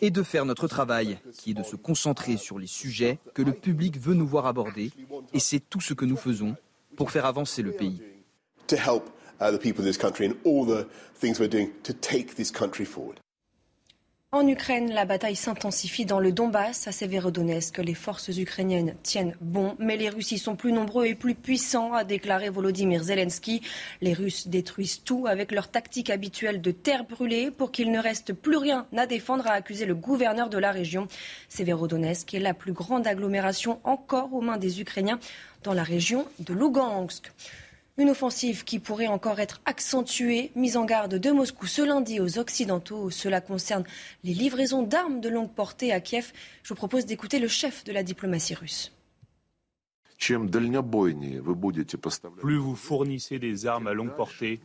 et 0.00 0.10
de 0.10 0.22
faire 0.22 0.44
notre 0.44 0.68
travail, 0.68 1.18
qui 1.32 1.50
est 1.50 1.54
de 1.54 1.64
se 1.64 1.74
concentrer 1.76 2.36
sur 2.36 2.58
les 2.58 2.68
sujets 2.68 3.18
que 3.34 3.42
le 3.42 3.52
public 3.52 3.98
veut 3.98 4.14
nous 4.14 4.26
voir 4.26 4.46
aborder, 4.46 4.92
et 5.32 5.40
c'est 5.40 5.58
tout 5.60 5.80
ce 5.80 5.94
que 5.94 6.04
nous 6.04 6.16
faisons 6.16 6.54
pour 6.96 7.10
faire 7.10 7.26
avancer 7.26 7.62
le 7.62 7.72
pays. 7.72 8.00
En 14.34 14.48
Ukraine, 14.48 14.94
la 14.94 15.04
bataille 15.04 15.36
s'intensifie 15.36 16.06
dans 16.06 16.18
le 16.18 16.32
Donbass. 16.32 16.88
À 16.88 16.92
Severodonetsk, 16.92 17.76
les 17.76 17.92
forces 17.92 18.28
ukrainiennes 18.28 18.94
tiennent 19.02 19.36
bon, 19.42 19.76
mais 19.78 19.98
les 19.98 20.08
Russes 20.08 20.42
sont 20.42 20.56
plus 20.56 20.72
nombreux 20.72 21.04
et 21.04 21.14
plus 21.14 21.34
puissants, 21.34 21.92
a 21.92 22.02
déclaré 22.02 22.48
Volodymyr 22.48 23.02
Zelensky. 23.02 23.60
Les 24.00 24.14
Russes 24.14 24.48
détruisent 24.48 25.02
tout 25.04 25.26
avec 25.26 25.52
leur 25.52 25.70
tactique 25.70 26.08
habituelle 26.08 26.62
de 26.62 26.70
terre 26.70 27.04
brûlée 27.04 27.50
pour 27.50 27.72
qu'il 27.72 27.90
ne 27.90 27.98
reste 27.98 28.32
plus 28.32 28.56
rien 28.56 28.86
à 28.96 29.06
défendre, 29.06 29.46
a 29.46 29.52
accusé 29.52 29.84
le 29.84 29.94
gouverneur 29.94 30.48
de 30.48 30.56
la 30.56 30.72
région. 30.72 31.08
Severodonetsk 31.50 32.32
est 32.32 32.40
la 32.40 32.54
plus 32.54 32.72
grande 32.72 33.06
agglomération 33.06 33.80
encore 33.84 34.32
aux 34.32 34.40
mains 34.40 34.56
des 34.56 34.80
Ukrainiens 34.80 35.20
dans 35.62 35.74
la 35.74 35.82
région 35.82 36.26
de 36.38 36.54
Lugansk. 36.54 37.30
Une 38.02 38.10
offensive 38.10 38.64
qui 38.64 38.80
pourrait 38.80 39.06
encore 39.06 39.38
être 39.38 39.60
accentuée, 39.64 40.50
mise 40.56 40.76
en 40.76 40.84
garde 40.84 41.14
de 41.14 41.30
Moscou 41.30 41.68
ce 41.68 41.82
lundi 41.82 42.18
aux 42.18 42.36
Occidentaux. 42.36 43.10
Cela 43.10 43.40
concerne 43.40 43.84
les 44.24 44.34
livraisons 44.34 44.82
d'armes 44.82 45.20
de 45.20 45.28
longue 45.28 45.52
portée 45.52 45.92
à 45.92 46.00
Kiev. 46.00 46.32
Je 46.64 46.70
vous 46.70 46.74
propose 46.74 47.06
d'écouter 47.06 47.38
le 47.38 47.46
chef 47.46 47.84
de 47.84 47.92
la 47.92 48.02
diplomatie 48.02 48.54
russe. 48.54 48.92
Plus 52.40 52.56
vous 52.56 52.74
fournissez 52.74 53.38
des 53.38 53.66
armes 53.66 53.86
à 53.86 53.94
longue 53.94 54.16
portée, 54.16 54.60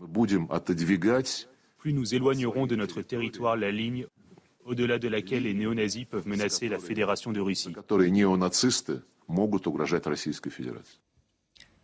plus 1.77 1.94
nous 1.94 2.15
éloignerons 2.15 2.65
de 2.65 2.75
notre 2.75 3.03
territoire 3.03 3.56
la 3.56 3.70
ligne 3.70 4.08
au-delà 4.65 4.98
de 4.98 5.08
laquelle 5.08 5.44
les 5.44 5.53
néo-nazis 5.53 6.06
peuvent 6.06 6.27
menacer 6.27 6.70
la 6.70 6.79
Fédération 6.79 7.32
de 7.32 7.39
Russie. 7.39 7.75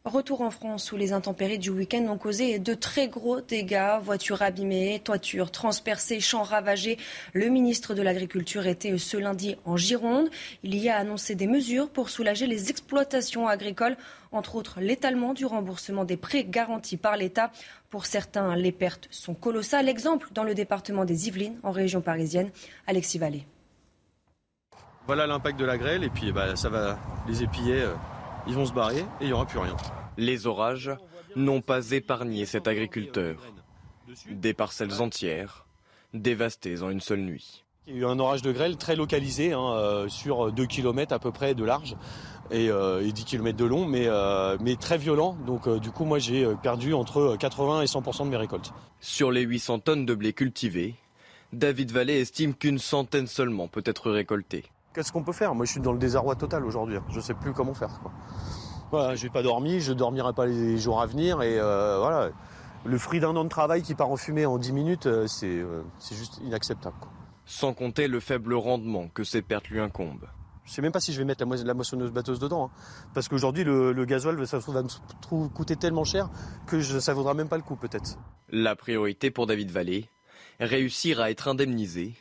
Retour 0.06 0.42
en 0.42 0.52
France 0.52 0.92
où 0.92 0.98
les 0.98 1.14
intempéries 1.14 1.60
du 1.60 1.70
week-end 1.70 2.06
ont 2.10 2.18
causé 2.18 2.60
de 2.60 2.74
très 2.74 3.08
gros 3.08 3.40
dégâts. 3.40 4.00
Voitures 4.02 4.42
abîmées, 4.42 5.00
toitures 5.02 5.50
transpercées, 5.50 6.20
champs 6.20 6.44
ravagés. 6.44 6.98
Le 7.32 7.48
ministre 7.48 7.94
de 7.94 8.02
l'Agriculture 8.02 8.68
était 8.68 8.98
ce 8.98 9.16
lundi 9.16 9.56
en 9.64 9.78
Gironde. 9.78 10.30
Il 10.64 10.76
y 10.76 10.90
a 10.90 10.98
annoncé 10.98 11.36
des 11.36 11.48
mesures 11.48 11.88
pour 11.88 12.10
soulager 12.10 12.48
les 12.48 12.70
exploitations 12.70 13.48
agricoles, 13.48 13.96
entre 14.34 14.58
autres 14.58 14.82
l'étalement 14.82 15.34
du 15.34 15.46
remboursement 15.46 16.04
des 16.04 16.18
prêts 16.18 16.44
garantis 16.44 16.98
par 16.98 17.16
l'État. 17.16 17.54
Pour 17.90 18.06
certains, 18.06 18.58
les 18.58 18.74
pertes 18.74 19.08
sont 19.10 19.36
colossales. 19.36 19.88
Exemple 19.88 20.28
dans 20.34 20.44
le 20.44 20.54
département 20.54 21.06
des 21.06 21.30
Yvelines, 21.30 21.58
en 21.64 21.72
région 21.72 22.02
parisienne. 22.02 22.52
Alexis 22.88 23.20
Vallée. 23.20 23.48
Voilà 25.08 25.28
l'impact 25.28 25.58
de 25.58 25.66
la 25.66 25.78
grêle 25.78 26.04
et 26.04 26.10
puis 26.10 26.34
bah, 26.34 26.58
ça 26.58 26.68
va 26.68 27.00
les 27.26 27.42
épier. 27.42 27.84
Euh, 27.84 27.94
ils 28.48 28.54
vont 28.54 28.66
se 28.66 28.74
barrer 28.74 29.00
et 29.00 29.22
il 29.22 29.28
n'y 29.28 29.34
aura 29.34 29.46
plus 29.46 29.60
rien. 29.60 29.76
Les 30.18 30.48
orages 30.48 30.92
n'ont 31.36 31.62
pas 31.62 31.92
épargné 31.92 32.46
cet 32.46 32.68
agriculteur. 32.68 33.38
Des 34.30 34.54
parcelles 34.54 35.02
entières 35.02 35.66
dévastées 36.14 36.82
en 36.82 36.90
une 36.90 37.02
seule 37.02 37.22
nuit. 37.22 37.64
Il 37.88 37.96
y 37.96 37.98
a 37.98 38.02
eu 38.02 38.06
un 38.06 38.20
orage 38.20 38.42
de 38.42 38.52
grêle 38.52 38.78
très 38.78 38.96
localisé 38.96 39.52
hein, 39.52 39.74
euh, 39.74 40.08
sur 40.08 40.52
2 40.52 40.66
km 40.68 41.14
à 41.14 41.20
peu 41.20 41.32
près 41.32 41.54
de 41.54 41.66
large 41.66 41.98
et, 42.52 42.68
10 42.68 42.70
euh, 42.70 43.12
km 43.26 43.58
de 43.58 43.66
long, 43.66 43.86
mais, 43.86 44.06
euh, 44.08 44.58
mais 44.62 44.76
très 44.76 44.98
violent. 44.98 45.36
Donc 45.46 45.68
du 45.80 45.92
coup, 45.92 46.06
moi 46.06 46.20
j'ai 46.20 46.48
perdu 46.62 46.94
entre 46.94 47.36
80 47.38 47.82
et 47.82 47.86
100% 47.86 48.26
de 48.26 48.30
mes 48.30 48.38
récoltes. 48.38 48.74
Sur 49.02 49.32
les 49.32 49.42
800 49.42 49.80
tonnes 49.80 50.06
de 50.06 50.14
blé 50.14 50.32
cultivé, 50.34 50.96
David 51.52 51.92
Vallée 51.92 52.20
estime 52.22 52.54
qu'une 52.54 52.80
centaine 52.80 53.28
seulement 53.28 53.68
peut 53.68 53.84
être 53.86 54.12
récoltée. 54.12 54.64
Qu'est-ce 54.94 55.12
qu'on 55.12 55.24
peut 55.24 55.34
faire? 55.34 55.56
Moi, 55.56 55.66
je 55.66 55.72
suis 55.72 55.82
dans 55.82 55.92
le 55.92 55.98
désarroi 55.98 56.36
total 56.36 56.64
aujourd'hui. 56.66 56.98
Je 57.10 57.16
ne 57.16 57.22
sais 57.22 57.34
plus 57.34 57.52
comment 57.52 57.74
faire. 57.74 58.00
Voilà, 58.92 59.16
je 59.16 59.24
n'ai 59.24 59.32
pas 59.32 59.42
dormi, 59.42 59.80
je 59.80 59.92
ne 59.92 59.98
dormirai 59.98 60.34
pas 60.34 60.46
les 60.46 60.78
jours 60.78 61.02
à 61.02 61.08
venir. 61.08 61.42
Et 61.42 61.60
euh, 61.60 61.98
voilà, 62.00 62.30
le 62.86 62.98
fruit 63.00 63.20
d'un 63.20 63.36
an 63.36 63.44
de 63.44 63.50
travail 63.50 63.82
qui 63.82 63.96
part 63.96 64.12
en 64.12 64.18
fumée 64.18 64.46
en 64.46 64.60
10 64.60 64.72
minutes, 64.72 65.08
euh, 65.08 65.26
euh, 65.44 65.82
c'est 65.98 66.16
juste 66.16 66.40
inacceptable. 66.46 66.96
Sans 67.46 67.74
compter 67.74 68.08
le 68.08 68.20
faible 68.20 68.54
rendement 68.54 69.08
que 69.08 69.24
ces 69.24 69.42
pertes 69.42 69.68
lui 69.70 69.80
incombent. 69.80 70.28
Je 70.64 70.70
ne 70.70 70.76
sais 70.76 70.82
même 70.84 70.92
pas 70.92 71.00
si 71.00 71.12
je 71.12 71.18
vais 71.18 71.26
mettre 71.26 71.44
la, 71.44 71.74
moissonneuse 71.74 72.12
batteuse 72.12 72.40
dedans. 72.40 72.66
Hein. 72.66 73.08
parce 73.16 73.28
qu'aujourd'hui, 73.28 73.64
le, 73.64 73.94
le, 73.94 74.06
gasoil 74.06 74.46
ça 74.46 74.60
va 74.60 74.84
me 74.84 75.48
coûter 75.50 75.76
tellement 75.76 76.06
cher 76.06 76.30
que 76.68 76.82
ça 76.82 77.12
ne 77.12 77.16
vaudra 77.18 77.34
même 77.34 77.50
pas 77.50 77.58
le 77.58 77.64
coup, 77.64 77.76
peut-être. 77.76 78.18
La 78.50 78.76
priorité 78.76 79.32
pour 79.32 79.48
David 79.48 79.72
Vallée, 79.72 80.10
réussir 80.60 81.20
à 81.20 81.32
être 81.32 81.48
indemnisé 81.48 82.16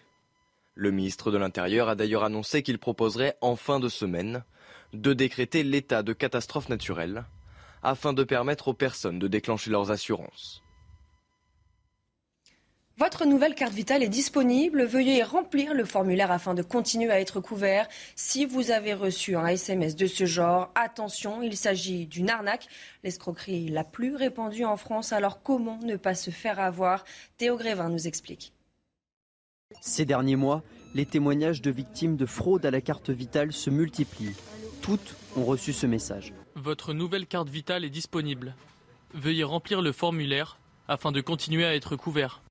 le 0.75 0.91
ministre 0.91 1.31
de 1.31 1.39
l'Intérieur 1.39 1.89
a 1.89 1.95
d'ailleurs 1.95 2.25
annoncé 2.25 2.63
qu'il 2.63 2.79
proposerait 2.79 3.37
en 3.41 3.57
fin 3.57 3.81
de 3.81 3.89
semaine 3.89 4.45
de 4.93 5.13
décréter 5.13 5.63
l'état 5.63 6.03
de 6.03 6.13
catastrophe 6.13 6.69
naturelle 6.69 7.25
afin 7.83 8.13
de 8.13 8.25
permettre 8.25 8.69
aux 8.69 8.75
personnes 8.75 9.19
de 9.19 9.29
déclencher 9.29 9.71
leurs 9.71 9.91
assurances. 9.91 10.63
Votre 12.99 13.25
nouvelle 13.25 13.55
carte 13.55 13.73
vitale 13.73 14.03
est 14.03 14.09
disponible. 14.09 14.85
Veuillez 14.85 15.23
remplir 15.23 15.75
le 15.75 15.85
formulaire 15.85 16.31
afin 16.31 16.55
de 16.55 16.63
continuer 16.63 17.11
à 17.11 17.21
être 17.21 17.41
couvert. 17.41 17.89
Si 18.15 18.45
vous 18.45 18.71
avez 18.71 18.95
reçu 18.95 19.35
un 19.35 19.47
SMS 19.47 19.97
de 19.97 20.07
ce 20.07 20.27
genre, 20.27 20.71
attention, 20.75 21.43
il 21.43 21.57
s'agit 21.57 22.07
d'une 22.07 22.31
arnaque. 22.31 22.69
L'escroquerie 23.03 23.69
la 23.69 23.83
plus 23.83 24.15
répandue 24.15 24.67
en 24.67 24.77
France. 24.77 25.13
Alors 25.13 25.43
comment 25.43 25.79
ne 25.83 25.97
pas 25.97 26.15
se 26.15 26.31
faire 26.31 26.61
avoir? 26.61 27.05
Théo 27.39 27.57
Grévin 27.57 27.89
nous 27.89 28.07
explique. 28.07 28.53
Ces 29.81 30.05
derniers 30.05 30.37
mois, 30.37 30.63
les 30.95 31.07
témoignages 31.07 31.63
de 31.63 31.71
victimes 31.71 32.17
de 32.17 32.27
fraude 32.27 32.67
à 32.67 32.71
la 32.71 32.81
carte 32.81 33.11
vitale 33.11 33.53
se 33.53 33.71
multiplient. 33.71 34.37
Toutes 34.83 35.17
ont 35.37 35.45
reçu 35.45 35.73
ce 35.73 35.87
message. 35.87 36.33
Votre 36.55 36.93
nouvelle 36.93 37.27
carte 37.27 37.49
vitale 37.49 37.85
est 37.85 37.91
disponible. 37.91 38.55
Veuillez 39.15 39.45
remplir 39.45 39.81
le 39.83 39.93
formulaire 39.93 40.59
afin 40.89 41.13
de 41.13 41.21
continuer 41.21 41.65
à 41.65 41.75
être 41.75 41.97
couvert. 41.97 42.43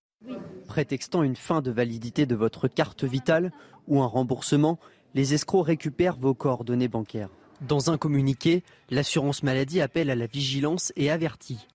Prétextant 0.67 1.23
une 1.23 1.35
fin 1.35 1.61
de 1.61 1.71
validité 1.71 2.25
de 2.25 2.35
votre 2.35 2.67
carte 2.67 3.03
vitale 3.03 3.51
ou 3.87 4.01
un 4.01 4.07
remboursement, 4.07 4.79
les 5.13 5.33
escrocs 5.33 5.67
récupèrent 5.67 6.17
vos 6.17 6.33
coordonnées 6.33 6.87
bancaires. 6.87 7.29
Dans 7.61 7.91
un 7.91 7.97
communiqué, 7.97 8.63
l'assurance 8.89 9.43
maladie 9.43 9.81
appelle 9.81 10.09
à 10.09 10.15
la 10.15 10.25
vigilance 10.25 10.93
et 10.95 11.11
avertit. 11.11 11.67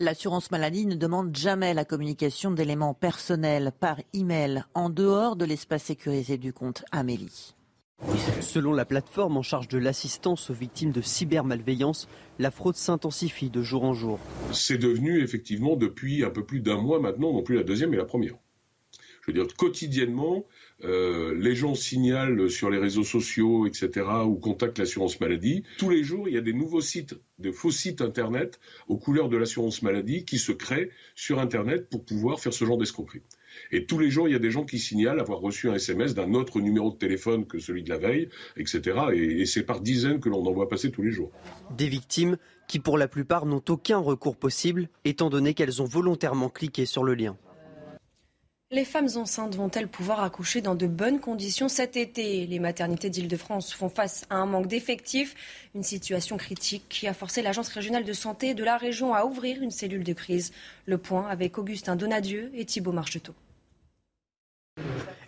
L'assurance 0.00 0.52
maladie 0.52 0.86
ne 0.86 0.94
demande 0.94 1.34
jamais 1.34 1.74
la 1.74 1.84
communication 1.84 2.52
d'éléments 2.52 2.94
personnels 2.94 3.72
par 3.80 4.00
email 4.14 4.62
en 4.74 4.90
dehors 4.90 5.34
de 5.34 5.44
l'espace 5.44 5.82
sécurisé 5.82 6.38
du 6.38 6.52
compte 6.52 6.84
Amélie. 6.92 7.56
Selon 8.40 8.74
la 8.74 8.84
plateforme 8.84 9.36
en 9.36 9.42
charge 9.42 9.66
de 9.66 9.76
l'assistance 9.76 10.50
aux 10.50 10.54
victimes 10.54 10.92
de 10.92 11.00
cybermalveillance, 11.00 12.06
la 12.38 12.52
fraude 12.52 12.76
s'intensifie 12.76 13.50
de 13.50 13.60
jour 13.60 13.82
en 13.82 13.92
jour. 13.92 14.20
C'est 14.52 14.78
devenu 14.78 15.20
effectivement 15.20 15.74
depuis 15.74 16.22
un 16.22 16.30
peu 16.30 16.44
plus 16.44 16.60
d'un 16.60 16.78
mois 16.78 17.00
maintenant, 17.00 17.32
non 17.32 17.42
plus 17.42 17.56
la 17.56 17.64
deuxième 17.64 17.90
mais 17.90 17.96
la 17.96 18.04
première. 18.04 18.34
Je 19.22 19.32
veux 19.32 19.32
dire, 19.32 19.52
quotidiennement, 19.56 20.44
euh, 20.84 21.34
les 21.36 21.56
gens 21.56 21.74
signalent 21.74 22.48
sur 22.50 22.70
les 22.70 22.78
réseaux 22.78 23.04
sociaux, 23.04 23.66
etc., 23.66 24.06
ou 24.26 24.36
contactent 24.36 24.78
l'assurance 24.78 25.20
maladie. 25.20 25.64
Tous 25.78 25.90
les 25.90 26.04
jours, 26.04 26.28
il 26.28 26.34
y 26.34 26.38
a 26.38 26.40
des 26.40 26.52
nouveaux 26.52 26.80
sites, 26.80 27.16
de 27.38 27.50
faux 27.50 27.70
sites 27.70 28.00
Internet 28.00 28.60
aux 28.86 28.96
couleurs 28.96 29.28
de 29.28 29.36
l'assurance 29.36 29.82
maladie 29.82 30.24
qui 30.24 30.38
se 30.38 30.52
créent 30.52 30.90
sur 31.14 31.40
Internet 31.40 31.88
pour 31.88 32.04
pouvoir 32.04 32.38
faire 32.38 32.52
ce 32.52 32.64
genre 32.64 32.78
d'escroquerie. 32.78 33.22
Et 33.72 33.86
tous 33.86 33.98
les 33.98 34.10
jours, 34.10 34.28
il 34.28 34.32
y 34.32 34.36
a 34.36 34.40
des 34.40 34.52
gens 34.52 34.64
qui 34.64 34.78
signalent 34.78 35.20
avoir 35.20 35.40
reçu 35.40 35.68
un 35.68 35.74
SMS 35.74 36.14
d'un 36.14 36.32
autre 36.34 36.60
numéro 36.60 36.92
de 36.92 36.96
téléphone 36.96 37.46
que 37.46 37.58
celui 37.58 37.82
de 37.82 37.88
la 37.88 37.98
veille, 37.98 38.28
etc. 38.56 38.98
Et, 39.12 39.40
et 39.40 39.46
c'est 39.46 39.64
par 39.64 39.80
dizaines 39.80 40.20
que 40.20 40.28
l'on 40.28 40.46
en 40.46 40.52
voit 40.52 40.68
passer 40.68 40.92
tous 40.92 41.02
les 41.02 41.10
jours. 41.10 41.32
Des 41.76 41.88
victimes 41.88 42.36
qui, 42.68 42.78
pour 42.78 42.98
la 42.98 43.08
plupart, 43.08 43.46
n'ont 43.46 43.62
aucun 43.68 43.98
recours 43.98 44.36
possible, 44.36 44.88
étant 45.04 45.30
donné 45.30 45.54
qu'elles 45.54 45.82
ont 45.82 45.86
volontairement 45.86 46.50
cliqué 46.50 46.86
sur 46.86 47.02
le 47.02 47.14
lien. 47.14 47.36
Les 48.70 48.84
femmes 48.84 49.08
enceintes 49.16 49.54
vont-elles 49.54 49.88
pouvoir 49.88 50.22
accoucher 50.22 50.60
dans 50.60 50.74
de 50.74 50.86
bonnes 50.86 51.20
conditions 51.20 51.70
cet 51.70 51.96
été? 51.96 52.46
Les 52.46 52.58
maternités 52.58 53.08
d'Île-de-France 53.08 53.72
font 53.72 53.88
face 53.88 54.26
à 54.28 54.36
un 54.36 54.44
manque 54.44 54.66
d'effectifs, 54.66 55.34
une 55.74 55.82
situation 55.82 56.36
critique 56.36 56.84
qui 56.90 57.08
a 57.08 57.14
forcé 57.14 57.40
l'Agence 57.40 57.68
régionale 57.68 58.04
de 58.04 58.12
santé 58.12 58.52
de 58.52 58.62
la 58.62 58.76
région 58.76 59.14
à 59.14 59.24
ouvrir 59.24 59.62
une 59.62 59.70
cellule 59.70 60.04
de 60.04 60.12
crise. 60.12 60.52
Le 60.84 60.98
point 60.98 61.26
avec 61.28 61.56
Augustin 61.56 61.96
Donadieu 61.96 62.50
et 62.52 62.66
Thibault 62.66 62.92
Marcheteau. 62.92 63.32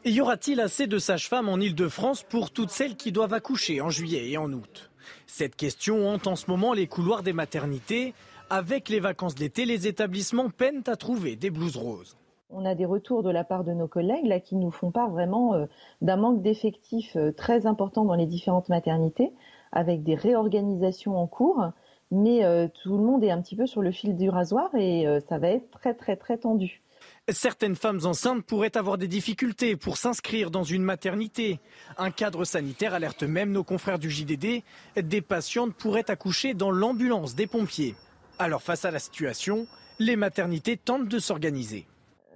Y 0.05 0.21
aura-t-il 0.21 0.61
assez 0.61 0.87
de 0.87 0.99
sages-femmes 0.99 1.49
en 1.49 1.57
Île-de-France 1.57 2.27
pour 2.29 2.51
toutes 2.51 2.69
celles 2.69 2.97
qui 2.97 3.11
doivent 3.11 3.33
accoucher 3.33 3.81
en 3.81 3.89
juillet 3.89 4.29
et 4.29 4.37
en 4.37 4.53
août? 4.53 4.91
Cette 5.27 5.57
question 5.57 6.11
hante 6.11 6.27
en 6.27 6.37
ce 6.37 6.51
moment 6.51 6.75
les 6.75 6.89
couloirs 6.89 7.23
des 7.23 7.33
maternités. 7.33 8.13
Avec 8.51 8.91
les 8.91 9.01
vacances 9.01 9.35
d'été, 9.35 9.65
les 9.65 9.87
établissements 9.87 10.51
peinent 10.51 10.85
à 10.87 10.97
trouver 10.97 11.37
des 11.37 11.49
blouses 11.49 11.77
roses. 11.77 12.19
On 12.53 12.65
a 12.65 12.75
des 12.75 12.85
retours 12.85 13.23
de 13.23 13.31
la 13.31 13.45
part 13.45 13.63
de 13.63 13.73
nos 13.73 13.87
collègues 13.87 14.43
qui 14.43 14.57
nous 14.57 14.73
font 14.73 14.91
part 14.91 15.11
vraiment 15.11 15.55
euh, 15.55 15.67
d'un 16.01 16.17
manque 16.17 16.43
d'effectifs 16.43 17.15
euh, 17.17 17.31
très 17.31 17.67
important 17.67 18.05
dans 18.05 18.15
les 18.15 18.27
différentes 18.27 18.69
maternités, 18.69 19.33
avec 19.71 20.03
des 20.03 20.17
réorganisations 20.17 21.17
en 21.17 21.29
cours. 21.29 21.65
Mais 22.11 22.45
euh, 22.45 22.67
tout 22.83 22.97
le 22.97 23.05
monde 23.05 23.23
est 23.23 23.31
un 23.31 23.41
petit 23.41 23.55
peu 23.55 23.67
sur 23.67 23.83
le 23.83 23.93
fil 23.93 24.17
du 24.17 24.29
rasoir 24.29 24.69
et 24.75 25.07
ça 25.29 25.39
va 25.39 25.49
être 25.49 25.71
très 25.71 25.95
très 25.95 26.17
très 26.17 26.39
tendu. 26.39 26.83
Certaines 27.29 27.77
femmes 27.77 28.01
enceintes 28.05 28.45
pourraient 28.45 28.77
avoir 28.77 28.99
des 28.99 29.07
difficultés 29.07 29.77
pour 29.77 29.97
s'inscrire 29.97 30.51
dans 30.51 30.65
une 30.65 30.83
maternité. 30.83 31.61
Un 31.99 32.11
cadre 32.11 32.45
sanitaire 32.45 32.95
alerte 32.95 33.23
même 33.23 33.53
nos 33.53 33.63
confrères 33.63 34.01
du 34.01 34.11
JDD. 34.11 34.65
Des 35.01 35.21
patientes 35.21 35.75
pourraient 35.75 36.11
accoucher 36.11 36.55
dans 36.55 36.73
l'ambulance 36.73 37.37
des 37.37 37.47
pompiers. 37.47 37.95
Alors 38.41 38.63
face 38.63 38.85
à 38.85 38.91
la 38.91 38.99
situation, 38.99 39.67
les 40.01 40.17
maternités 40.17 40.77
tentent 40.77 41.09
de 41.09 41.19
s'organiser. 41.21 41.87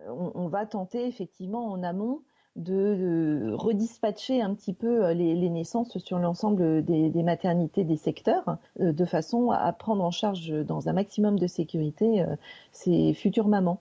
On, 0.09 0.49
va 0.49 0.67
tenter 0.67 1.07
effectivement 1.07 1.71
en 1.71 1.83
amont 1.83 2.21
de, 2.57 3.53
redispatcher 3.55 4.41
un 4.41 4.55
petit 4.55 4.75
peu 4.75 5.05
euh, 5.05 5.15
les, 5.15 5.51
naissances 5.51 5.99
sur 5.99 6.19
l'ensemble 6.19 6.85
des, 6.85 7.23
maternités 7.23 7.85
des 7.85 7.97
secteurs, 7.97 8.59
euh, 8.81 8.93
de 8.93 9.05
façon 9.05 9.51
à 9.51 9.73
prendre 9.73 10.05
en 10.05 10.11
charge 10.11 10.51
dans 10.51 10.89
un 10.89 10.93
maximum 10.93 11.39
de 11.39 11.47
sécurité 11.47 12.23
euh, 12.23 12.37
ces 12.73 13.15
futures 13.15 13.49
mamans. 13.49 13.81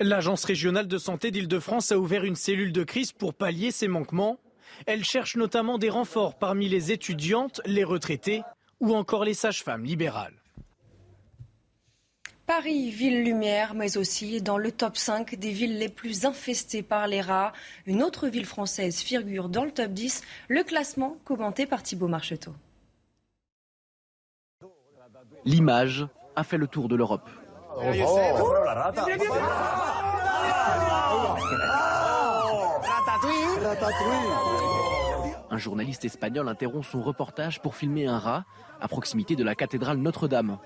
L'Agence 0.00 0.44
régionale 0.44 0.88
de 0.88 0.98
santé 0.98 1.30
d'Île-de-France 1.30 1.92
a 1.92 1.98
ouvert 1.98 2.24
une 2.24 2.36
cellule 2.36 2.72
de 2.72 2.82
crise 2.82 3.12
pour 3.12 3.34
pallier 3.34 3.70
ces 3.70 3.88
manquements. 3.88 4.38
Elle 4.86 5.04
cherche 5.04 5.36
notamment 5.36 5.78
des 5.78 5.90
renforts 5.90 6.34
parmi 6.34 6.68
les 6.68 6.92
étudiantes, 6.92 7.60
les 7.66 7.84
retraités 7.84 8.42
ou 8.80 8.94
encore 8.94 9.24
les 9.24 9.34
sages-femmes 9.34 9.84
libérales. 9.84 10.41
Paris, 12.46 12.90
ville 12.90 13.22
lumière, 13.22 13.74
mais 13.74 13.96
aussi 13.96 14.42
dans 14.42 14.58
le 14.58 14.72
top 14.72 14.96
5 14.96 15.36
des 15.36 15.52
villes 15.52 15.78
les 15.78 15.88
plus 15.88 16.26
infestées 16.26 16.82
par 16.82 17.06
les 17.06 17.20
rats. 17.20 17.52
Une 17.86 18.02
autre 18.02 18.28
ville 18.28 18.46
française 18.46 18.98
figure 18.98 19.48
dans 19.48 19.64
le 19.64 19.70
top 19.70 19.92
10, 19.92 20.22
le 20.48 20.64
classement 20.64 21.16
commenté 21.24 21.66
par 21.66 21.82
Thibault 21.82 22.08
Marcheteau. 22.08 22.52
L'image 25.44 26.06
a 26.36 26.44
fait 26.44 26.58
le 26.58 26.66
tour 26.66 26.88
de 26.88 26.96
l'Europe. 26.96 27.28
Un 35.50 35.58
journaliste 35.58 36.04
espagnol 36.04 36.48
interrompt 36.48 36.86
son 36.86 37.02
reportage 37.02 37.60
pour 37.60 37.76
filmer 37.76 38.06
un 38.06 38.18
rat 38.18 38.44
à 38.80 38.88
proximité 38.88 39.36
de 39.36 39.44
la 39.44 39.54
cathédrale 39.54 39.98
Notre-Dame. 39.98 40.58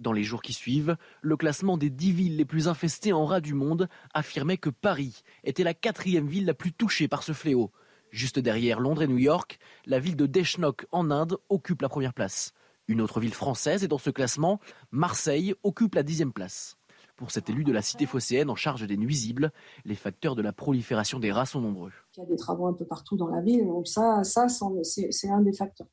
Dans 0.00 0.12
les 0.12 0.22
jours 0.22 0.40
qui 0.40 0.54
suivent, 0.54 0.96
le 1.20 1.36
classement 1.36 1.76
des 1.76 1.90
dix 1.90 2.12
villes 2.12 2.38
les 2.38 2.46
plus 2.46 2.68
infestées 2.68 3.12
en 3.12 3.26
rats 3.26 3.42
du 3.42 3.52
monde 3.52 3.86
affirmait 4.14 4.56
que 4.56 4.70
Paris 4.70 5.22
était 5.44 5.62
la 5.62 5.74
quatrième 5.74 6.26
ville 6.26 6.46
la 6.46 6.54
plus 6.54 6.72
touchée 6.72 7.06
par 7.06 7.22
ce 7.22 7.32
fléau. 7.32 7.70
Juste 8.10 8.38
derrière 8.38 8.80
Londres 8.80 9.02
et 9.02 9.06
New 9.06 9.18
York, 9.18 9.58
la 9.84 9.98
ville 9.98 10.16
de 10.16 10.24
Deshnok 10.24 10.86
en 10.90 11.10
Inde 11.10 11.36
occupe 11.50 11.82
la 11.82 11.90
première 11.90 12.14
place. 12.14 12.54
Une 12.88 13.02
autre 13.02 13.20
ville 13.20 13.34
française 13.34 13.84
est 13.84 13.88
dans 13.88 13.98
ce 13.98 14.08
classement, 14.08 14.58
Marseille 14.90 15.54
occupe 15.64 15.94
la 15.94 16.02
dixième 16.02 16.32
place. 16.32 16.78
Pour 17.16 17.30
cet 17.30 17.50
élu 17.50 17.62
de 17.62 17.72
la 17.72 17.82
cité 17.82 18.06
phocéenne 18.06 18.48
en 18.48 18.56
charge 18.56 18.86
des 18.86 18.96
nuisibles, 18.96 19.52
les 19.84 19.96
facteurs 19.96 20.34
de 20.34 20.40
la 20.40 20.54
prolifération 20.54 21.18
des 21.18 21.30
rats 21.30 21.44
sont 21.44 21.60
nombreux. 21.60 21.92
Il 22.16 22.20
y 22.20 22.22
a 22.22 22.26
des 22.26 22.36
travaux 22.36 22.66
un 22.66 22.72
peu 22.72 22.86
partout 22.86 23.18
dans 23.18 23.28
la 23.28 23.42
ville, 23.42 23.66
donc 23.66 23.86
ça, 23.86 24.24
ça 24.24 24.46
c'est 24.48 25.28
un 25.28 25.42
des 25.42 25.52
facteurs. 25.52 25.88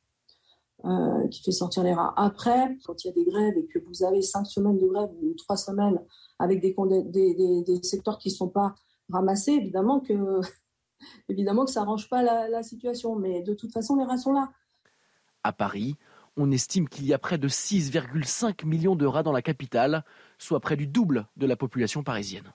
Euh, 0.84 1.26
qui 1.26 1.42
fait 1.42 1.50
sortir 1.50 1.82
les 1.82 1.92
rats. 1.92 2.14
Après, 2.16 2.76
quand 2.84 3.04
il 3.04 3.08
y 3.08 3.10
a 3.10 3.12
des 3.12 3.24
grèves 3.24 3.54
et 3.58 3.66
que 3.66 3.80
vous 3.80 4.04
avez 4.04 4.22
cinq 4.22 4.46
semaines 4.46 4.78
de 4.78 4.86
grève 4.86 5.10
ou 5.20 5.34
trois 5.34 5.56
semaines 5.56 6.00
avec 6.38 6.60
des, 6.60 6.72
des, 7.02 7.82
secteurs 7.82 8.16
qui 8.16 8.28
ne 8.28 8.34
sont 8.34 8.48
pas 8.48 8.76
ramassés, 9.10 9.54
évidemment 9.54 9.98
que, 9.98 10.14
évidemment 11.28 11.64
que 11.64 11.72
ça 11.72 11.80
n'arrange 11.80 12.08
pas 12.08 12.22
la, 12.22 12.48
la 12.48 12.62
situation. 12.62 13.16
Mais 13.16 13.42
de 13.42 13.54
toute 13.54 13.72
façon, 13.72 13.96
les 13.96 14.04
rats 14.04 14.18
sont 14.18 14.32
là. 14.32 14.52
À 15.42 15.52
Paris, 15.52 15.96
on 16.36 16.52
estime 16.52 16.88
qu'il 16.88 17.06
y 17.06 17.12
a 17.12 17.18
près 17.18 17.38
de 17.38 17.48
6,5 17.48 18.64
millions 18.64 18.94
de 18.94 19.04
rats 19.04 19.24
dans 19.24 19.32
la 19.32 19.42
capitale, 19.42 20.04
soit 20.38 20.60
près 20.60 20.76
du 20.76 20.86
double 20.86 21.26
de 21.36 21.46
la 21.46 21.56
population 21.56 22.04
parisienne. 22.04 22.52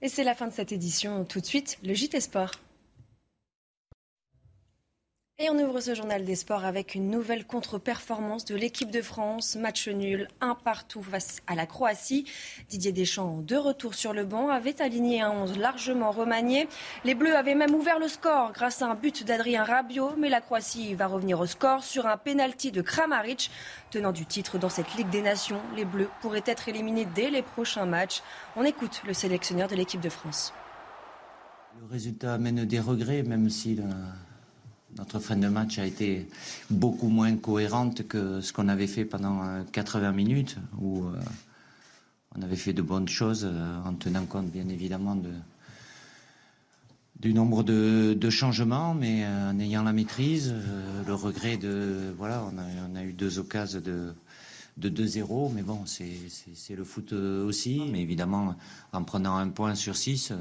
Et 0.00 0.08
c'est 0.08 0.22
la 0.22 0.36
fin 0.36 0.46
de 0.46 0.52
cette 0.52 0.70
édition. 0.70 1.24
Tout 1.24 1.40
de 1.40 1.46
suite, 1.46 1.80
le 1.82 1.92
JT 1.92 2.20
Sport. 2.20 2.52
Et 5.42 5.50
on 5.50 5.58
ouvre 5.58 5.80
ce 5.80 5.96
journal 5.96 6.24
des 6.24 6.36
sports 6.36 6.64
avec 6.64 6.94
une 6.94 7.10
nouvelle 7.10 7.44
contre-performance 7.44 8.44
de 8.44 8.54
l'équipe 8.54 8.92
de 8.92 9.02
France. 9.02 9.56
Match 9.56 9.88
nul, 9.88 10.28
un 10.40 10.54
partout 10.54 11.02
face 11.02 11.42
à 11.48 11.56
la 11.56 11.66
Croatie. 11.66 12.26
Didier 12.68 12.92
Deschamps, 12.92 13.42
de 13.44 13.56
retour 13.56 13.94
sur 13.94 14.12
le 14.12 14.24
banc, 14.24 14.50
avait 14.50 14.80
aligné 14.80 15.20
un 15.20 15.32
11 15.32 15.58
largement 15.58 16.12
remanié. 16.12 16.68
Les 17.04 17.16
Bleus 17.16 17.34
avaient 17.34 17.56
même 17.56 17.74
ouvert 17.74 17.98
le 17.98 18.06
score 18.06 18.52
grâce 18.52 18.82
à 18.82 18.86
un 18.86 18.94
but 18.94 19.24
d'Adrien 19.24 19.64
Rabiot, 19.64 20.12
mais 20.16 20.28
la 20.28 20.40
Croatie 20.40 20.94
va 20.94 21.08
revenir 21.08 21.40
au 21.40 21.46
score 21.46 21.82
sur 21.82 22.06
un 22.06 22.18
penalty 22.18 22.70
de 22.70 22.80
Kramaric. 22.80 23.50
Tenant 23.90 24.12
du 24.12 24.24
titre 24.26 24.58
dans 24.58 24.68
cette 24.68 24.94
Ligue 24.94 25.10
des 25.10 25.22
Nations, 25.22 25.60
les 25.74 25.84
Bleus 25.84 26.10
pourraient 26.20 26.44
être 26.46 26.68
éliminés 26.68 27.08
dès 27.16 27.30
les 27.30 27.42
prochains 27.42 27.86
matchs. 27.86 28.22
On 28.54 28.62
écoute 28.62 29.02
le 29.08 29.12
sélectionneur 29.12 29.66
de 29.66 29.74
l'équipe 29.74 30.00
de 30.00 30.08
France. 30.08 30.54
Le 31.80 31.86
résultat 31.86 32.34
amène 32.34 32.64
des 32.64 32.78
regrets, 32.78 33.24
même 33.24 33.50
si... 33.50 33.80
Notre 34.98 35.20
fin 35.20 35.36
de 35.36 35.48
match 35.48 35.78
a 35.78 35.86
été 35.86 36.28
beaucoup 36.70 37.08
moins 37.08 37.34
cohérente 37.36 38.06
que 38.06 38.42
ce 38.42 38.52
qu'on 38.52 38.68
avait 38.68 38.86
fait 38.86 39.06
pendant 39.06 39.64
80 39.72 40.08
euh, 40.08 40.12
minutes, 40.12 40.56
où 40.78 41.04
euh, 41.06 41.16
on 42.36 42.42
avait 42.42 42.56
fait 42.56 42.74
de 42.74 42.82
bonnes 42.82 43.08
choses 43.08 43.48
euh, 43.50 43.82
en 43.84 43.94
tenant 43.94 44.26
compte 44.26 44.50
bien 44.50 44.68
évidemment 44.68 45.16
de, 45.16 45.30
du 47.20 47.32
nombre 47.32 47.62
de, 47.62 48.30
changements, 48.30 48.92
mais 48.92 49.26
en 49.26 49.58
ayant 49.60 49.82
la 49.82 49.94
maîtrise, 49.94 50.54
le 51.06 51.14
regret 51.14 51.56
de 51.56 52.12
voilà, 52.18 52.44
on 52.52 52.96
a, 52.96 53.02
eu 53.02 53.12
deux 53.12 53.38
occasions 53.38 53.80
de 53.80 54.14
2-0, 54.78 55.52
mais 55.54 55.62
bon, 55.62 55.84
c'est 55.86 56.74
le 56.76 56.84
foot 56.84 57.12
aussi. 57.12 57.82
Mais 57.90 58.00
évidemment, 58.00 58.56
en 58.92 59.04
prenant 59.04 59.36
un 59.36 59.48
point 59.48 59.74
sur 59.74 59.96
six, 59.96 60.32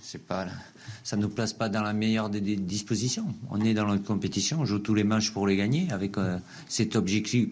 c'est 0.00 0.26
pas, 0.26 0.46
ça 1.04 1.16
ne 1.16 1.22
nous 1.22 1.28
place 1.28 1.52
pas 1.52 1.68
dans 1.68 1.82
la 1.82 1.92
meilleure 1.92 2.30
des, 2.30 2.40
dispositions. 2.56 3.26
On 3.50 3.60
est 3.60 3.74
dans 3.74 3.86
la 3.86 3.98
compétition, 3.98 4.60
on 4.60 4.64
joue 4.64 4.78
tous 4.78 4.94
les 4.94 5.04
matchs 5.04 5.30
pour 5.30 5.46
les 5.46 5.56
gagner 5.56 5.90
avec 5.90 6.16
euh, 6.18 6.38
cet 6.68 6.96
objectif, 6.96 7.48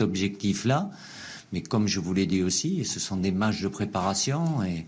objectif-là. 0.00 0.90
Mais 1.52 1.62
comme 1.62 1.86
je 1.88 2.00
vous 2.00 2.14
l'ai 2.14 2.26
dit 2.26 2.42
aussi, 2.42 2.84
ce 2.84 3.00
sont 3.00 3.16
des 3.16 3.32
matchs 3.32 3.62
de 3.62 3.68
préparation 3.68 4.62
et, 4.62 4.86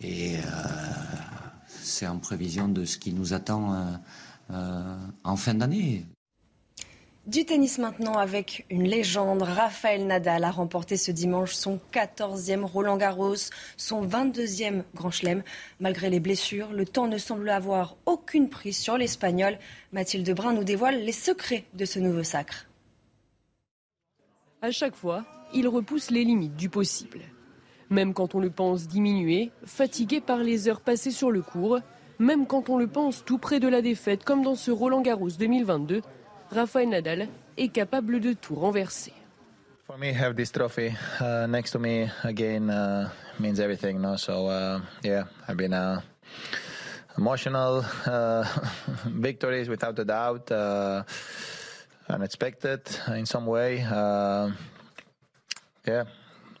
et 0.00 0.36
euh, 0.36 0.40
c'est 1.82 2.06
en 2.06 2.18
prévision 2.18 2.68
de 2.68 2.84
ce 2.84 2.98
qui 2.98 3.12
nous 3.12 3.32
attend 3.32 3.98
euh, 4.50 4.96
en 5.24 5.36
fin 5.36 5.54
d'année. 5.54 6.06
Du 7.26 7.44
tennis 7.44 7.78
maintenant 7.78 8.18
avec 8.18 8.64
une 8.70 8.84
légende. 8.84 9.42
Raphaël 9.42 10.06
Nadal 10.06 10.44
a 10.44 10.52
remporté 10.52 10.96
ce 10.96 11.10
dimanche 11.10 11.54
son 11.54 11.80
14e 11.92 12.62
Roland 12.62 12.96
Garros, 12.96 13.50
son 13.76 14.06
22e 14.06 14.84
Grand 14.94 15.10
Chelem. 15.10 15.42
Malgré 15.80 16.08
les 16.08 16.20
blessures, 16.20 16.72
le 16.72 16.84
temps 16.84 17.08
ne 17.08 17.18
semble 17.18 17.50
avoir 17.50 17.96
aucune 18.06 18.48
prise 18.48 18.78
sur 18.78 18.96
l'Espagnol. 18.96 19.58
Mathilde 19.92 20.32
Brun 20.36 20.52
nous 20.52 20.62
dévoile 20.62 21.02
les 21.02 21.10
secrets 21.10 21.64
de 21.74 21.84
ce 21.84 21.98
nouveau 21.98 22.22
sacre. 22.22 22.68
À 24.62 24.70
chaque 24.70 24.94
fois, 24.94 25.24
il 25.52 25.66
repousse 25.66 26.12
les 26.12 26.22
limites 26.22 26.54
du 26.54 26.68
possible. 26.68 27.22
Même 27.90 28.14
quand 28.14 28.36
on 28.36 28.40
le 28.40 28.50
pense 28.50 28.86
diminuer, 28.86 29.50
fatigué 29.64 30.20
par 30.20 30.38
les 30.38 30.68
heures 30.68 30.80
passées 30.80 31.10
sur 31.10 31.32
le 31.32 31.42
court, 31.42 31.80
même 32.20 32.46
quand 32.46 32.70
on 32.70 32.78
le 32.78 32.86
pense 32.86 33.24
tout 33.24 33.38
près 33.38 33.58
de 33.58 33.66
la 33.66 33.82
défaite, 33.82 34.22
comme 34.22 34.42
dans 34.42 34.54
ce 34.54 34.70
Roland 34.70 35.02
Garros 35.02 35.30
2022, 35.30 36.02
Rafael 36.50 36.88
Nadal 36.88 37.28
est 37.56 37.68
capable 37.68 38.20
de 38.20 38.32
tout 38.32 38.54
renverser. 38.54 39.12
For 39.86 39.96
me, 39.98 40.12
have 40.12 40.34
this 40.34 40.50
trophy 40.50 40.92
uh, 41.20 41.46
next 41.46 41.70
to 41.72 41.78
me 41.78 42.10
again 42.24 42.70
uh, 42.70 43.08
means 43.38 43.60
everything. 43.60 44.00
No, 44.00 44.16
so 44.16 44.48
uh, 44.48 44.80
yeah, 45.04 45.24
I've 45.46 45.56
been 45.56 45.72
uh, 45.72 46.00
emotional 47.16 47.84
uh, 48.06 48.44
victories 49.06 49.68
without 49.68 49.96
a 49.98 50.04
doubt, 50.04 50.50
uh, 50.50 51.04
unexpected 52.08 52.80
in 53.14 53.26
some 53.26 53.46
way. 53.46 53.80
Uh, 53.88 54.50
yeah, 55.86 56.04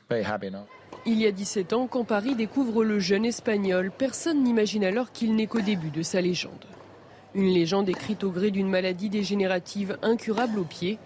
very 0.08 0.22
happy. 0.22 0.50
No? 0.50 0.66
Il 1.04 1.20
y 1.20 1.26
a 1.26 1.32
17 1.32 1.72
ans, 1.72 1.86
quand 1.88 2.04
Paris 2.04 2.34
découvre 2.34 2.84
le 2.84 2.98
jeune 2.98 3.24
espagnol, 3.24 3.90
personne 3.90 4.42
n'imagine 4.42 4.84
alors 4.84 5.12
qu'il 5.12 5.34
n'est 5.36 5.46
qu'au 5.46 5.60
début 5.60 5.90
de 5.90 6.02
sa 6.02 6.20
légende. 6.20 6.64
Une 7.36 7.48
légende 7.48 7.90
écrite 7.90 8.24
au 8.24 8.30
gré 8.30 8.50
d'une 8.50 8.70
maladie 8.70 9.10
dégénérative 9.10 9.98
incurable 10.00 10.58
au 10.58 10.64
pied. 10.64 10.98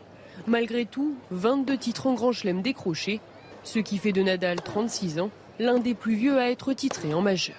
Malgré 0.46 0.86
tout, 0.86 1.16
22 1.32 1.76
titres 1.76 2.06
en 2.06 2.14
grand 2.14 2.30
chelem 2.30 2.62
décrochés, 2.62 3.20
ce 3.64 3.80
qui 3.80 3.98
fait 3.98 4.12
de 4.12 4.22
Nadal 4.22 4.60
36 4.62 5.18
ans 5.18 5.30
l'un 5.58 5.80
des 5.80 5.92
plus 5.94 6.14
vieux 6.14 6.38
à 6.38 6.48
être 6.48 6.72
titré 6.72 7.12
en 7.14 7.20
majeur. 7.20 7.56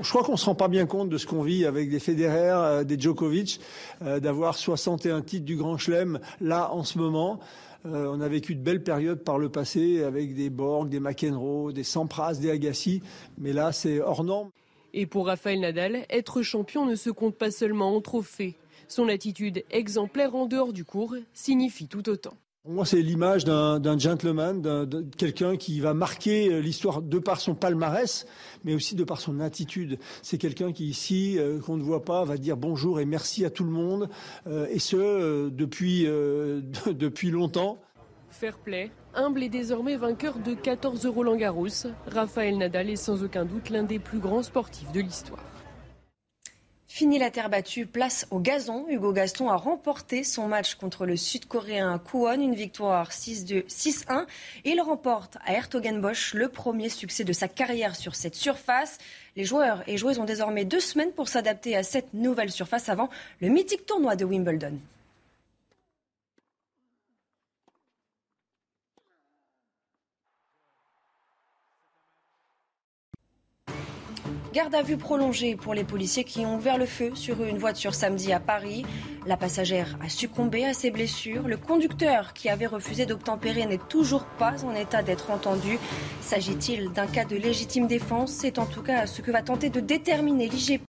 Je 0.00 0.08
crois 0.08 0.24
qu'on 0.24 0.32
ne 0.32 0.38
se 0.38 0.46
rend 0.46 0.54
pas 0.54 0.68
bien 0.68 0.86
compte 0.86 1.10
de 1.10 1.18
ce 1.18 1.26
qu'on 1.26 1.42
vit 1.42 1.66
avec 1.66 1.90
des 1.90 2.00
Federer, 2.00 2.54
euh, 2.54 2.84
des 2.84 2.98
Djokovic, 2.98 3.60
euh, 4.00 4.18
d'avoir 4.18 4.56
61 4.56 5.20
titres 5.20 5.44
du 5.44 5.56
Grand 5.56 5.76
Chelem 5.76 6.20
là 6.40 6.72
en 6.72 6.84
ce 6.84 6.96
moment. 6.96 7.38
Euh, 7.84 8.10
on 8.10 8.22
a 8.22 8.28
vécu 8.28 8.54
de 8.54 8.62
belles 8.62 8.82
périodes 8.82 9.22
par 9.22 9.38
le 9.38 9.50
passé 9.50 10.02
avec 10.02 10.34
des 10.34 10.48
Borg, 10.48 10.88
des 10.88 11.00
McEnroe, 11.00 11.74
des 11.74 11.84
Sampras, 11.84 12.36
des 12.36 12.50
Agassi, 12.50 13.02
mais 13.36 13.52
là 13.52 13.72
c'est 13.72 14.00
hors 14.00 14.24
norme. 14.24 14.48
Et 14.92 15.06
pour 15.06 15.26
Raphaël 15.26 15.60
Nadal, 15.60 16.04
être 16.10 16.42
champion 16.42 16.86
ne 16.86 16.96
se 16.96 17.10
compte 17.10 17.36
pas 17.36 17.50
seulement 17.50 17.94
en 17.94 18.00
trophée. 18.00 18.56
Son 18.88 19.08
attitude 19.08 19.64
exemplaire 19.70 20.34
en 20.34 20.46
dehors 20.46 20.72
du 20.72 20.84
cours 20.84 21.14
signifie 21.32 21.86
tout 21.86 22.08
autant. 22.08 22.34
Pour 22.62 22.72
moi, 22.72 22.84
c'est 22.84 23.00
l'image 23.00 23.46
d'un 23.46 23.98
gentleman, 23.98 24.60
de 24.60 25.06
quelqu'un 25.16 25.56
qui 25.56 25.80
va 25.80 25.94
marquer 25.94 26.52
euh, 26.52 26.58
l'histoire 26.60 27.00
de 27.00 27.18
par 27.18 27.40
son 27.40 27.54
palmarès, 27.54 28.26
mais 28.64 28.74
aussi 28.74 28.94
de 28.94 29.02
par 29.02 29.18
son 29.18 29.40
attitude. 29.40 29.98
C'est 30.20 30.36
quelqu'un 30.36 30.70
qui, 30.70 30.86
ici, 30.86 31.38
euh, 31.38 31.58
qu'on 31.58 31.78
ne 31.78 31.82
voit 31.82 32.04
pas, 32.04 32.22
va 32.24 32.36
dire 32.36 32.58
bonjour 32.58 33.00
et 33.00 33.06
merci 33.06 33.46
à 33.46 33.50
tout 33.50 33.64
le 33.64 33.70
monde, 33.70 34.10
euh, 34.46 34.66
et 34.70 34.78
ce, 34.78 35.48
depuis, 35.48 36.04
depuis 36.86 37.30
longtemps. 37.30 37.78
Fair 38.30 38.56
play, 38.58 38.90
humble 39.14 39.42
et 39.42 39.48
désormais 39.48 39.96
vainqueur 39.96 40.38
de 40.38 40.54
14 40.54 41.06
Roland 41.06 41.36
Garros, 41.36 41.66
Raphaël 42.06 42.56
Nadal 42.56 42.90
est 42.90 42.96
sans 42.96 43.22
aucun 43.22 43.44
doute 43.44 43.70
l'un 43.70 43.82
des 43.82 43.98
plus 43.98 44.18
grands 44.18 44.42
sportifs 44.42 44.90
de 44.92 45.00
l'histoire. 45.00 45.44
Fini 46.86 47.18
la 47.18 47.30
terre 47.30 47.50
battue, 47.50 47.86
place 47.86 48.26
au 48.32 48.40
gazon. 48.40 48.84
Hugo 48.88 49.12
Gaston 49.12 49.48
a 49.48 49.56
remporté 49.56 50.24
son 50.24 50.48
match 50.48 50.74
contre 50.74 51.06
le 51.06 51.16
Sud-Coréen 51.16 51.98
Kwon, 51.98 52.40
une 52.40 52.54
victoire 52.54 53.10
6-2, 53.10 53.64
6-1. 53.68 54.26
Il 54.64 54.80
remporte 54.80 55.38
à 55.46 55.52
Hertogenbosch 55.52 56.34
le 56.34 56.48
premier 56.48 56.88
succès 56.88 57.22
de 57.22 57.32
sa 57.32 57.46
carrière 57.46 57.94
sur 57.94 58.16
cette 58.16 58.34
surface. 58.34 58.98
Les 59.36 59.44
joueurs 59.44 59.84
et 59.86 59.98
joueuses 59.98 60.18
ont 60.18 60.24
désormais 60.24 60.64
deux 60.64 60.80
semaines 60.80 61.12
pour 61.12 61.28
s'adapter 61.28 61.76
à 61.76 61.84
cette 61.84 62.12
nouvelle 62.12 62.50
surface 62.50 62.88
avant 62.88 63.08
le 63.40 63.48
mythique 63.48 63.86
tournoi 63.86 64.16
de 64.16 64.24
Wimbledon. 64.24 64.78
Garde 74.52 74.74
à 74.74 74.82
vue 74.82 74.96
prolongée 74.96 75.54
pour 75.54 75.74
les 75.74 75.84
policiers 75.84 76.24
qui 76.24 76.44
ont 76.44 76.56
ouvert 76.56 76.76
le 76.76 76.86
feu 76.86 77.12
sur 77.14 77.44
une 77.44 77.58
voiture 77.58 77.94
samedi 77.94 78.32
à 78.32 78.40
Paris. 78.40 78.84
La 79.24 79.36
passagère 79.36 79.96
a 80.04 80.08
succombé 80.08 80.64
à 80.64 80.74
ses 80.74 80.90
blessures. 80.90 81.46
Le 81.46 81.56
conducteur 81.56 82.32
qui 82.32 82.48
avait 82.48 82.66
refusé 82.66 83.06
d'obtempérer 83.06 83.64
n'est 83.66 83.78
toujours 83.78 84.24
pas 84.24 84.64
en 84.64 84.74
état 84.74 85.04
d'être 85.04 85.30
entendu. 85.30 85.78
S'agit-il 86.20 86.90
d'un 86.90 87.06
cas 87.06 87.24
de 87.24 87.36
légitime 87.36 87.86
défense? 87.86 88.32
C'est 88.32 88.58
en 88.58 88.66
tout 88.66 88.82
cas 88.82 89.06
ce 89.06 89.22
que 89.22 89.30
va 89.30 89.42
tenter 89.42 89.70
de 89.70 89.78
déterminer 89.78 90.48
l'IGP 90.48 90.89